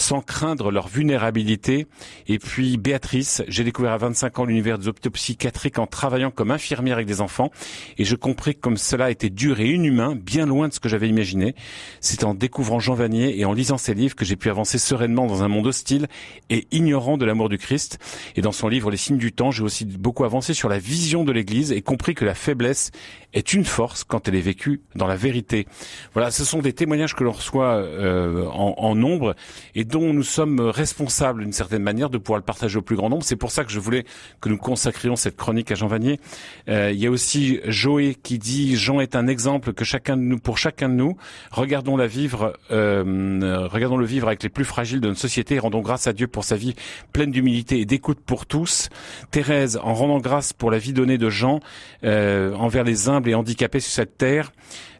sans 0.00 0.20
craindre 0.22 0.70
leur 0.70 0.88
vulnérabilité. 0.88 1.86
Et 2.26 2.38
puis 2.38 2.76
Béatrice, 2.76 3.42
j'ai 3.48 3.64
découvert 3.64 3.92
à 3.92 3.98
25 3.98 4.38
ans 4.38 4.44
l'univers 4.44 4.78
des 4.78 4.88
optopsychiatriques 4.88 5.78
en 5.78 5.86
travaillant 5.86 6.30
comme 6.30 6.50
infirmière 6.50 6.96
avec 6.96 7.06
des 7.06 7.20
enfants 7.20 7.50
et 7.98 8.04
je 8.04 8.16
compris 8.16 8.54
comme 8.54 8.76
cela 8.76 9.10
était 9.10 9.30
dur 9.30 9.60
et 9.60 9.68
inhumain, 9.68 10.16
bien 10.16 10.46
loin 10.46 10.68
de 10.68 10.72
ce 10.72 10.80
que 10.80 10.88
j'avais 10.88 11.08
imaginé. 11.08 11.54
C'est 12.00 12.24
en 12.24 12.34
découvrant 12.34 12.80
Jean 12.80 12.94
Vanier 12.94 13.38
et 13.38 13.44
en 13.44 13.52
lisant 13.52 13.78
ses 13.78 13.94
livres 13.94 14.16
que 14.16 14.24
j'ai 14.24 14.36
pu 14.36 14.48
avancer 14.48 14.78
sereinement 14.78 15.26
dans 15.26 15.42
un 15.42 15.48
monde 15.48 15.66
hostile 15.66 16.08
et 16.48 16.66
ignorant 16.70 17.18
de 17.18 17.24
l'amour 17.24 17.48
du 17.48 17.58
Christ. 17.58 17.98
Et 18.36 18.40
dans 18.40 18.52
son 18.52 18.68
livre 18.68 18.90
Les 18.90 18.96
signes 18.96 19.18
du 19.18 19.32
temps, 19.32 19.50
j'ai 19.50 19.62
aussi 19.62 19.84
beaucoup 19.84 20.24
avancé 20.24 20.54
sur 20.54 20.68
la 20.68 20.78
vision 20.78 21.24
de 21.24 21.32
l'Église 21.32 21.72
et 21.72 21.82
compris 21.82 22.14
que 22.14 22.24
la 22.24 22.34
faiblesse 22.34 22.90
est 23.32 23.52
une 23.52 23.64
force 23.64 24.02
quand 24.04 24.26
elle 24.28 24.34
est 24.34 24.40
vécue 24.40 24.80
dans 24.96 25.06
la 25.06 25.16
vérité. 25.16 25.66
Voilà, 26.14 26.30
ce 26.30 26.44
sont 26.44 26.60
des 26.60 26.72
témoignages 26.72 27.14
que 27.14 27.22
l'on 27.22 27.32
reçoit 27.32 27.74
euh, 27.74 28.46
en, 28.46 28.74
en 28.76 28.94
nombre 28.94 29.36
et 29.74 29.84
dont 29.90 30.12
nous 30.12 30.22
sommes 30.22 30.60
responsables 30.60 30.90
responsable 31.00 31.42
d'une 31.44 31.52
certaine 31.52 31.82
manière 31.82 32.10
de 32.10 32.18
pouvoir 32.18 32.38
le 32.38 32.44
partager 32.44 32.76
au 32.76 32.82
plus 32.82 32.96
grand 32.96 33.08
nombre. 33.08 33.22
C'est 33.22 33.36
pour 33.36 33.52
ça 33.52 33.64
que 33.64 33.70
je 33.70 33.80
voulais 33.80 34.04
que 34.40 34.48
nous 34.50 34.58
consacrions 34.58 35.16
cette 35.16 35.36
chronique 35.36 35.70
à 35.72 35.74
Jean 35.74 35.86
Vanier. 35.86 36.20
Euh, 36.68 36.90
il 36.92 36.98
y 36.98 37.06
a 37.06 37.10
aussi 37.10 37.60
Joé 37.64 38.16
qui 38.22 38.38
dit 38.38 38.76
Jean 38.76 39.00
est 39.00 39.16
un 39.16 39.26
exemple 39.26 39.72
que 39.72 39.84
chacun 39.84 40.16
de 40.16 40.22
nous, 40.22 40.38
pour 40.38 40.58
chacun 40.58 40.88
de 40.90 40.94
nous, 40.94 41.16
regardons 41.50 41.96
la 41.96 42.06
vivre, 42.06 42.52
euh, 42.70 43.66
regardons 43.70 43.96
le 43.96 44.04
vivre 44.04 44.26
avec 44.26 44.42
les 44.42 44.50
plus 44.50 44.64
fragiles 44.64 45.00
de 45.00 45.08
notre 45.08 45.20
société 45.20 45.54
et 45.54 45.58
rendons 45.58 45.80
grâce 45.80 46.06
à 46.06 46.12
Dieu 46.12 46.26
pour 46.26 46.44
sa 46.44 46.56
vie 46.56 46.74
pleine 47.12 47.30
d'humilité 47.30 47.80
et 47.80 47.86
d'écoute 47.86 48.18
pour 48.20 48.44
tous. 48.44 48.90
Thérèse, 49.30 49.80
en 49.82 49.94
rendant 49.94 50.18
grâce 50.18 50.52
pour 50.52 50.70
la 50.70 50.78
vie 50.78 50.92
donnée 50.92 51.18
de 51.18 51.30
Jean 51.30 51.60
euh, 52.04 52.52
envers 52.56 52.84
les 52.84 53.08
humbles 53.08 53.30
et 53.30 53.34
handicapés 53.34 53.80
sur 53.80 53.92
cette 53.92 54.18
terre. 54.18 54.52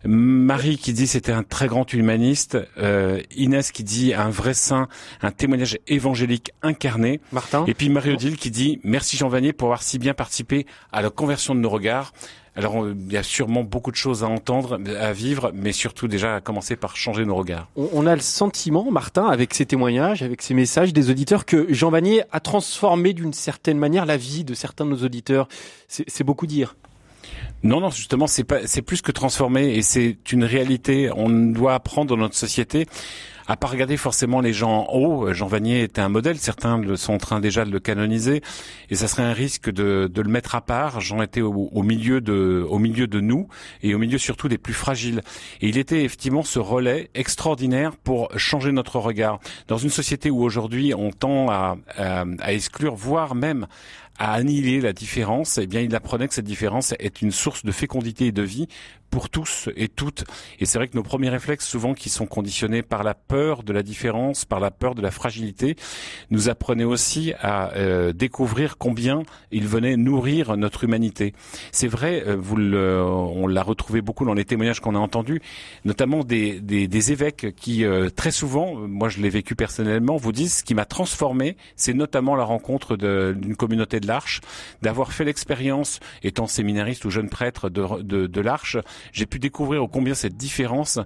Marie 0.04 0.78
qui 0.78 0.92
dit 0.92 1.06
c'était 1.06 1.32
un 1.32 1.42
très 1.42 1.66
grand 1.66 1.92
humaniste, 1.92 2.56
euh, 2.78 3.20
Inès 3.36 3.70
qui 3.70 3.84
dit 3.84 4.14
un 4.14 4.30
vrai 4.30 4.54
saint, 4.54 4.88
un 5.20 5.30
témoignage 5.30 5.78
évangélique 5.88 6.52
incarné. 6.62 7.20
Martin. 7.32 7.64
Et 7.66 7.74
puis 7.74 7.90
Marie-Odile 7.90 8.36
qui 8.36 8.50
dit 8.50 8.80
merci 8.82 9.16
Jean 9.16 9.28
Vanier 9.28 9.52
pour 9.52 9.66
avoir 9.68 9.82
si 9.82 9.98
bien 9.98 10.14
participé 10.14 10.66
à 10.92 11.02
la 11.02 11.10
conversion 11.10 11.54
de 11.54 11.60
nos 11.60 11.68
regards. 11.68 12.12
Alors 12.56 12.88
il 12.88 13.12
y 13.12 13.16
a 13.16 13.22
sûrement 13.22 13.62
beaucoup 13.62 13.90
de 13.90 13.96
choses 13.96 14.24
à 14.24 14.28
entendre, 14.28 14.80
à 14.98 15.12
vivre, 15.12 15.52
mais 15.54 15.72
surtout 15.72 16.08
déjà 16.08 16.36
à 16.36 16.40
commencer 16.40 16.76
par 16.76 16.96
changer 16.96 17.24
nos 17.24 17.36
regards. 17.36 17.68
On, 17.76 18.06
a 18.06 18.14
le 18.14 18.20
sentiment, 18.20 18.90
Martin, 18.90 19.26
avec 19.26 19.54
ces 19.54 19.66
témoignages, 19.66 20.22
avec 20.22 20.42
ces 20.42 20.54
messages 20.54 20.92
des 20.92 21.10
auditeurs, 21.10 21.44
que 21.44 21.72
Jean 21.72 21.90
Vanier 21.90 22.22
a 22.32 22.40
transformé 22.40 23.12
d'une 23.12 23.32
certaine 23.32 23.78
manière 23.78 24.04
la 24.04 24.16
vie 24.16 24.44
de 24.44 24.54
certains 24.54 24.84
de 24.84 24.90
nos 24.90 25.04
auditeurs. 25.04 25.46
C'est 25.86 26.24
beaucoup 26.24 26.46
dire. 26.46 26.74
Non, 27.62 27.80
non, 27.80 27.90
justement, 27.90 28.26
c'est 28.26 28.44
pas, 28.44 28.66
c'est 28.66 28.82
plus 28.82 29.02
que 29.02 29.12
transformé 29.12 29.74
et 29.74 29.82
c'est 29.82 30.16
une 30.32 30.44
réalité. 30.44 31.10
On 31.14 31.28
doit 31.28 31.74
apprendre 31.74 32.08
dans 32.08 32.16
notre 32.16 32.36
société 32.36 32.86
à 33.50 33.56
pas 33.56 33.66
regarder 33.66 33.96
forcément 33.96 34.40
les 34.40 34.52
gens 34.52 34.86
en 34.88 34.94
haut. 34.94 35.32
Jean 35.34 35.48
Vanier 35.48 35.82
était 35.82 36.00
un 36.00 36.08
modèle, 36.08 36.38
certains 36.38 36.80
sont 36.96 37.14
en 37.14 37.18
train 37.18 37.40
déjà 37.40 37.64
de 37.64 37.70
le 37.72 37.80
canoniser, 37.80 38.42
et 38.90 38.94
ça 38.94 39.08
serait 39.08 39.24
un 39.24 39.32
risque 39.32 39.70
de, 39.70 40.08
de 40.12 40.22
le 40.22 40.30
mettre 40.30 40.54
à 40.54 40.60
part. 40.60 41.00
Jean 41.00 41.20
était 41.20 41.40
au, 41.40 41.82
milieu 41.82 42.20
de, 42.20 42.64
au 42.68 42.78
milieu 42.78 43.08
de 43.08 43.18
nous 43.18 43.48
et 43.82 43.92
au 43.92 43.98
milieu 43.98 44.18
surtout 44.18 44.46
des 44.46 44.56
plus 44.56 44.72
fragiles. 44.72 45.22
Et 45.60 45.68
il 45.68 45.78
était 45.78 46.04
effectivement 46.04 46.44
ce 46.44 46.60
relais 46.60 47.10
extraordinaire 47.14 47.96
pour 47.96 48.28
changer 48.38 48.70
notre 48.70 49.00
regard 49.00 49.40
dans 49.66 49.78
une 49.78 49.90
société 49.90 50.30
où 50.30 50.44
aujourd'hui 50.44 50.94
on 50.94 51.10
tend 51.10 51.50
à, 51.50 51.76
à 51.96 52.52
exclure, 52.52 52.94
voire 52.94 53.34
même 53.34 53.66
à 54.20 54.34
annihiler 54.34 54.82
la 54.82 54.92
différence, 54.92 55.56
eh 55.56 55.66
bien, 55.66 55.80
il 55.80 55.94
apprenait 55.94 56.28
que 56.28 56.34
cette 56.34 56.44
différence 56.44 56.92
est 56.98 57.22
une 57.22 57.30
source 57.30 57.64
de 57.64 57.72
fécondité 57.72 58.26
et 58.26 58.32
de 58.32 58.42
vie 58.42 58.68
pour 59.10 59.28
tous 59.28 59.68
et 59.76 59.88
toutes. 59.88 60.24
Et 60.58 60.66
c'est 60.66 60.78
vrai 60.78 60.88
que 60.88 60.96
nos 60.96 61.02
premiers 61.02 61.28
réflexes, 61.28 61.66
souvent, 61.66 61.94
qui 61.94 62.08
sont 62.08 62.26
conditionnés 62.26 62.82
par 62.82 63.02
la 63.02 63.14
peur 63.14 63.62
de 63.62 63.72
la 63.72 63.82
différence, 63.82 64.44
par 64.44 64.60
la 64.60 64.70
peur 64.70 64.94
de 64.94 65.02
la 65.02 65.10
fragilité, 65.10 65.76
nous 66.30 66.48
apprenaient 66.48 66.84
aussi 66.84 67.32
à 67.40 67.72
euh, 67.74 68.12
découvrir 68.12 68.78
combien 68.78 69.22
il 69.50 69.66
venait 69.66 69.96
nourrir 69.96 70.56
notre 70.56 70.84
humanité. 70.84 71.34
C'est 71.72 71.88
vrai, 71.88 72.22
euh, 72.26 72.36
vous 72.38 72.56
le, 72.56 73.02
on 73.02 73.46
l'a 73.46 73.62
retrouvé 73.62 74.00
beaucoup 74.00 74.24
dans 74.24 74.34
les 74.34 74.44
témoignages 74.44 74.80
qu'on 74.80 74.94
a 74.94 74.98
entendus, 74.98 75.40
notamment 75.84 76.24
des, 76.24 76.60
des, 76.60 76.88
des 76.88 77.12
évêques 77.12 77.54
qui, 77.56 77.84
euh, 77.84 78.08
très 78.10 78.30
souvent, 78.30 78.74
moi 78.74 79.08
je 79.08 79.20
l'ai 79.20 79.30
vécu 79.30 79.54
personnellement, 79.54 80.16
vous 80.16 80.32
disent 80.32 80.58
ce 80.58 80.64
qui 80.64 80.74
m'a 80.74 80.84
transformé, 80.84 81.56
c'est 81.76 81.94
notamment 81.94 82.36
la 82.36 82.44
rencontre 82.44 82.96
d'une 82.96 83.56
communauté 83.56 84.00
de 84.00 84.06
l'Arche, 84.06 84.40
d'avoir 84.82 85.12
fait 85.12 85.24
l'expérience, 85.24 86.00
étant 86.22 86.46
séminariste 86.46 87.04
ou 87.04 87.10
jeune 87.10 87.28
prêtre 87.28 87.68
de, 87.68 88.02
de, 88.02 88.26
de 88.26 88.40
l'Arche, 88.40 88.76
j'ai 89.12 89.26
pu 89.26 89.38
découvrir 89.38 89.86
combien 89.90 90.14
cette 90.14 90.36
différence 90.36 90.98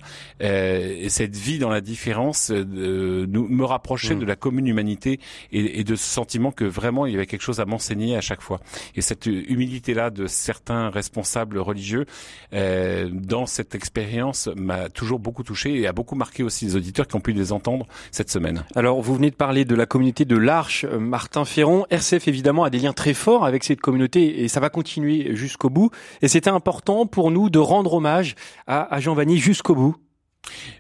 euh, 0.43 0.97
et 0.99 1.09
cette 1.09 1.37
vie 1.37 1.59
dans 1.59 1.71
la 1.71 1.81
différence 1.81 2.51
euh, 2.51 3.27
nous, 3.29 3.49
me 3.49 3.65
rapprochait 3.65 4.15
Mm. 4.15 4.21
de 4.21 4.25
la 4.25 4.37
commune 4.37 4.67
humanité 4.67 5.21
et, 5.53 5.81
et 5.81 5.85
de 5.85 5.97
ce 5.97 6.05
sentiment 6.05 6.51
que 6.51 6.65
vraiment 6.65 7.07
il 7.07 7.13
y 7.13 7.17
avait 7.17 7.27
quelque 7.27 7.43
chose 7.43 7.61
à 7.61 7.65
m'enseigner 7.65 8.17
à 8.17 8.21
chaque 8.21 8.41
fois. 8.41 8.61
Et 8.95 9.01
cette 9.01 9.27
humilité-là 9.27 10.11
de 10.11 10.27
certains 10.27 10.91
responsables 10.91 11.59
religieux 11.59 12.07
euh, 12.53 13.09
dans 13.13 13.47
cette 13.47 13.75
expérience 13.75 14.49
m'a 14.57 14.89
toujours 14.89 15.19
beaucoup 15.19 15.43
touché 15.43 15.81
et 15.81 15.87
a 15.87 15.93
beaucoup 15.93 16.17
marqué 16.17 16.43
aussi 16.43 16.67
les 16.67 16.77
auditeurs 16.77 17.07
qui 17.07 17.17
ont 17.17 17.21
pu 17.21 17.33
les 17.33 17.53
entendre 17.53 17.87
cette 18.11 18.31
semaine. 18.31 18.65
Alors, 18.75 19.01
vous 19.01 19.15
venez 19.15 19.31
de 19.31 19.37
parler 19.37 19.65
de 19.65 19.75
la 19.75 19.87
communauté 19.87 20.25
de 20.25 20.37
l'Arche, 20.37 20.85
euh, 20.85 20.99
Martin 20.99 21.45
Ferron. 21.45 21.87
RCF, 21.91 22.29
évidemment, 22.29 22.65
a 22.65 22.71
des 22.71 22.79
liens 22.79 22.93
très 22.93 23.15
forts 23.15 23.45
avec 23.45 23.65
cette 23.65 23.81
communauté 23.81 24.43
et 24.43 24.49
ça 24.49 24.61
va 24.61 24.71
continuer 24.71 25.35
jusqu'au 25.37 25.71
bout. 25.71 25.91
Et 26.23 26.29
c'était 26.29 26.51
important 26.51 27.07
pour 27.07 27.31
nous 27.31 27.51
de 27.51 27.59
rendre 27.59 27.84
hommage 27.93 28.35
à, 28.67 28.99
Jean 29.01 29.15
Vanier 29.15 29.37
jusqu'au 29.37 29.75
bout. 29.75 29.97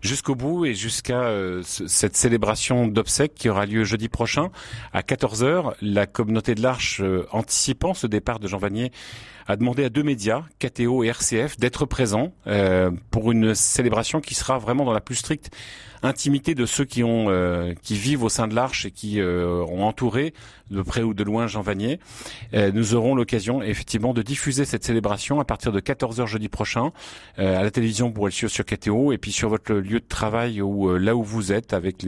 jusqu'au 0.03 0.35
bout 0.35 0.67
et 0.67 0.75
jusqu'à 0.75 1.23
euh, 1.23 1.63
ce- 1.65 1.87
cette 1.87 2.17
célébration 2.17 2.87
d'obsèques 2.87 3.35
qui 3.35 3.49
aura 3.49 3.65
lieu 3.67 3.83
jeudi 3.85 4.09
prochain 4.09 4.51
à 4.93 5.01
14h. 5.03 5.75
La 5.81 6.07
communauté 6.07 6.55
de 6.55 6.63
l'Arche, 6.63 7.01
euh, 7.03 7.27
anticipant 7.33 7.95
ce 7.95 8.07
départ 8.07 8.39
de 8.41 8.47
Jean 8.49 8.59
Vanier, 8.59 8.93
a 9.47 9.57
demandé 9.57 9.85
à 9.85 9.89
deux 9.91 10.03
médias, 10.03 10.43
KTO 10.59 11.03
et 11.05 11.09
RCF, 11.09 11.59
d'être 11.59 11.85
présents 11.87 12.33
euh, 12.47 12.91
pour 13.11 13.31
une 13.33 13.55
célébration 13.55 14.21
qui 14.21 14.35
sera 14.35 14.59
vraiment 14.59 14.85
dans 14.85 14.93
la 14.93 15.01
plus 15.03 15.17
stricte 15.17 15.51
intimité 16.03 16.55
de 16.55 16.67
ceux 16.67 16.85
qui 16.85 17.03
ont 17.03 17.29
qui 17.83 17.95
vivent 17.97 18.25
au 18.25 18.29
sein 18.29 18.47
de 18.47 18.55
l'Arche 18.55 18.85
et 18.85 18.91
qui 18.91 19.23
ont 19.23 19.85
entouré 19.85 20.35
de 20.71 20.83
près 20.83 21.03
ou 21.03 21.15
de 21.15 21.23
loin 21.23 21.47
Jean 21.47 21.63
Vanier. 21.63 22.01
Euh, 22.55 22.71
nous 22.73 22.95
aurons 22.95 23.15
l'occasion 23.15 23.63
effectivement 23.63 24.15
de 24.15 24.23
diffuser 24.23 24.65
cette 24.65 24.85
célébration 24.85 25.41
à 25.41 25.45
partir 25.45 25.73
de 25.73 25.81
14h 25.81 26.27
jeudi 26.27 26.49
prochain 26.49 26.93
euh, 27.39 27.59
à 27.59 27.63
la 27.63 27.71
télévision 27.71 28.11
pour 28.13 28.31
suivre 28.31 28.53
sur 28.53 28.65
KTO 28.65 29.13
et 29.13 29.19
puis 29.19 29.33
sur 29.33 29.49
votre 29.49 29.75
lieu 29.75 30.01
de 30.01 30.07
travail 30.09 30.61
ou 30.61 30.91
euh, 30.91 30.99
là 30.99 31.15
où 31.17 31.23
vous 31.23 31.53
êtes 31.53 31.73
avec 31.73 32.07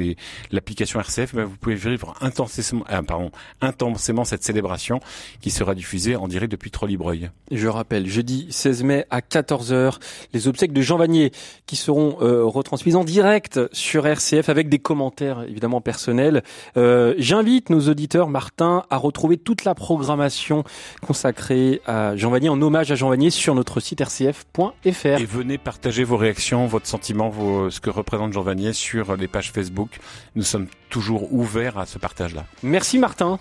l'application 0.50 1.00
RCF, 1.00 1.34
ben, 1.34 1.44
vous 1.44 1.56
pouvez 1.56 1.74
vivre 1.74 2.14
intensément, 2.20 2.84
ah, 2.88 3.02
pardon, 3.02 3.30
intensément 3.60 4.24
cette 4.24 4.42
célébration 4.42 5.00
qui 5.40 5.50
sera 5.50 5.74
diffusée 5.74 6.16
en 6.16 6.28
direct 6.28 6.50
depuis 6.50 6.70
Trollibreuil. 6.70 7.30
Je 7.50 7.68
rappelle, 7.68 8.06
jeudi 8.06 8.46
16 8.50 8.82
mai 8.82 9.04
à 9.10 9.20
14h, 9.20 9.98
les 10.32 10.48
obsèques 10.48 10.72
de 10.72 10.82
Jean 10.82 10.96
Vanier 10.96 11.32
qui 11.66 11.76
seront 11.76 12.18
euh, 12.20 12.44
retransmises 12.44 12.96
en 12.96 13.04
direct 13.04 13.60
sur 13.72 14.06
RCF 14.06 14.48
avec 14.48 14.68
des 14.68 14.78
commentaires 14.78 15.42
évidemment 15.42 15.80
personnels. 15.80 16.42
Euh, 16.76 17.14
J'invite 17.18 17.70
nos 17.70 17.88
auditeurs, 17.88 18.28
Martin, 18.46 18.84
à 18.90 18.96
retrouver 18.96 19.38
toute 19.38 19.64
la 19.64 19.74
programmation 19.74 20.62
consacrée 21.04 21.80
à 21.84 22.14
Jean 22.14 22.30
Vanier 22.30 22.48
en 22.48 22.62
hommage 22.62 22.92
à 22.92 22.94
Jean 22.94 23.08
Vanier 23.08 23.30
sur 23.30 23.56
notre 23.56 23.80
site 23.80 24.00
rcf.fr. 24.00 24.64
Et 24.84 25.24
venez 25.24 25.58
partager 25.58 26.04
vos 26.04 26.16
réactions, 26.16 26.66
votre 26.66 26.86
sentiment, 26.86 27.28
vos, 27.28 27.70
ce 27.70 27.80
que 27.80 27.90
représente 27.90 28.32
Jean 28.32 28.42
Vanier 28.42 28.72
sur 28.72 29.16
les 29.16 29.26
pages 29.26 29.50
Facebook. 29.50 29.98
Nous 30.36 30.44
sommes 30.44 30.68
toujours 30.90 31.32
ouverts 31.32 31.76
à 31.76 31.86
ce 31.86 31.98
partage-là. 31.98 32.44
Merci 32.62 33.00
Martin. 33.00 33.40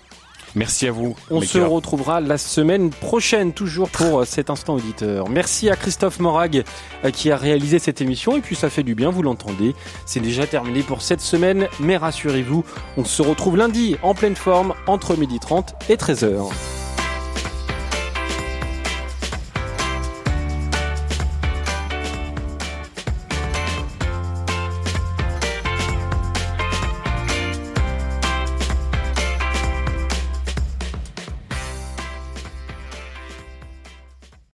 Merci 0.56 0.88
à 0.88 0.90
vous. 0.90 1.14
On 1.30 1.42
se 1.42 1.58
cœurs. 1.58 1.70
retrouvera 1.70 2.22
la 2.22 2.38
semaine 2.38 2.88
prochaine, 2.88 3.52
toujours 3.52 3.90
pour 3.90 4.20
euh, 4.20 4.24
cet 4.24 4.48
instant 4.48 4.76
auditeur. 4.76 5.28
Merci 5.28 5.68
à 5.68 5.76
Christophe 5.76 6.18
Morag 6.18 6.64
euh, 7.04 7.10
qui 7.10 7.30
a 7.30 7.36
réalisé 7.36 7.78
cette 7.78 8.00
émission. 8.00 8.38
Et 8.38 8.40
puis 8.40 8.56
ça 8.56 8.70
fait 8.70 8.82
du 8.82 8.94
bien, 8.94 9.10
vous 9.10 9.22
l'entendez. 9.22 9.74
C'est 10.06 10.20
déjà 10.20 10.46
terminé 10.46 10.82
pour 10.82 11.02
cette 11.02 11.20
semaine. 11.20 11.68
Mais 11.78 11.98
rassurez-vous, 11.98 12.64
on 12.96 13.04
se 13.04 13.20
retrouve 13.20 13.58
lundi 13.58 13.96
en 14.02 14.14
pleine 14.14 14.36
forme 14.36 14.72
entre 14.86 15.14
12h30 15.14 15.74
et 15.90 15.96
13h. 15.96 16.85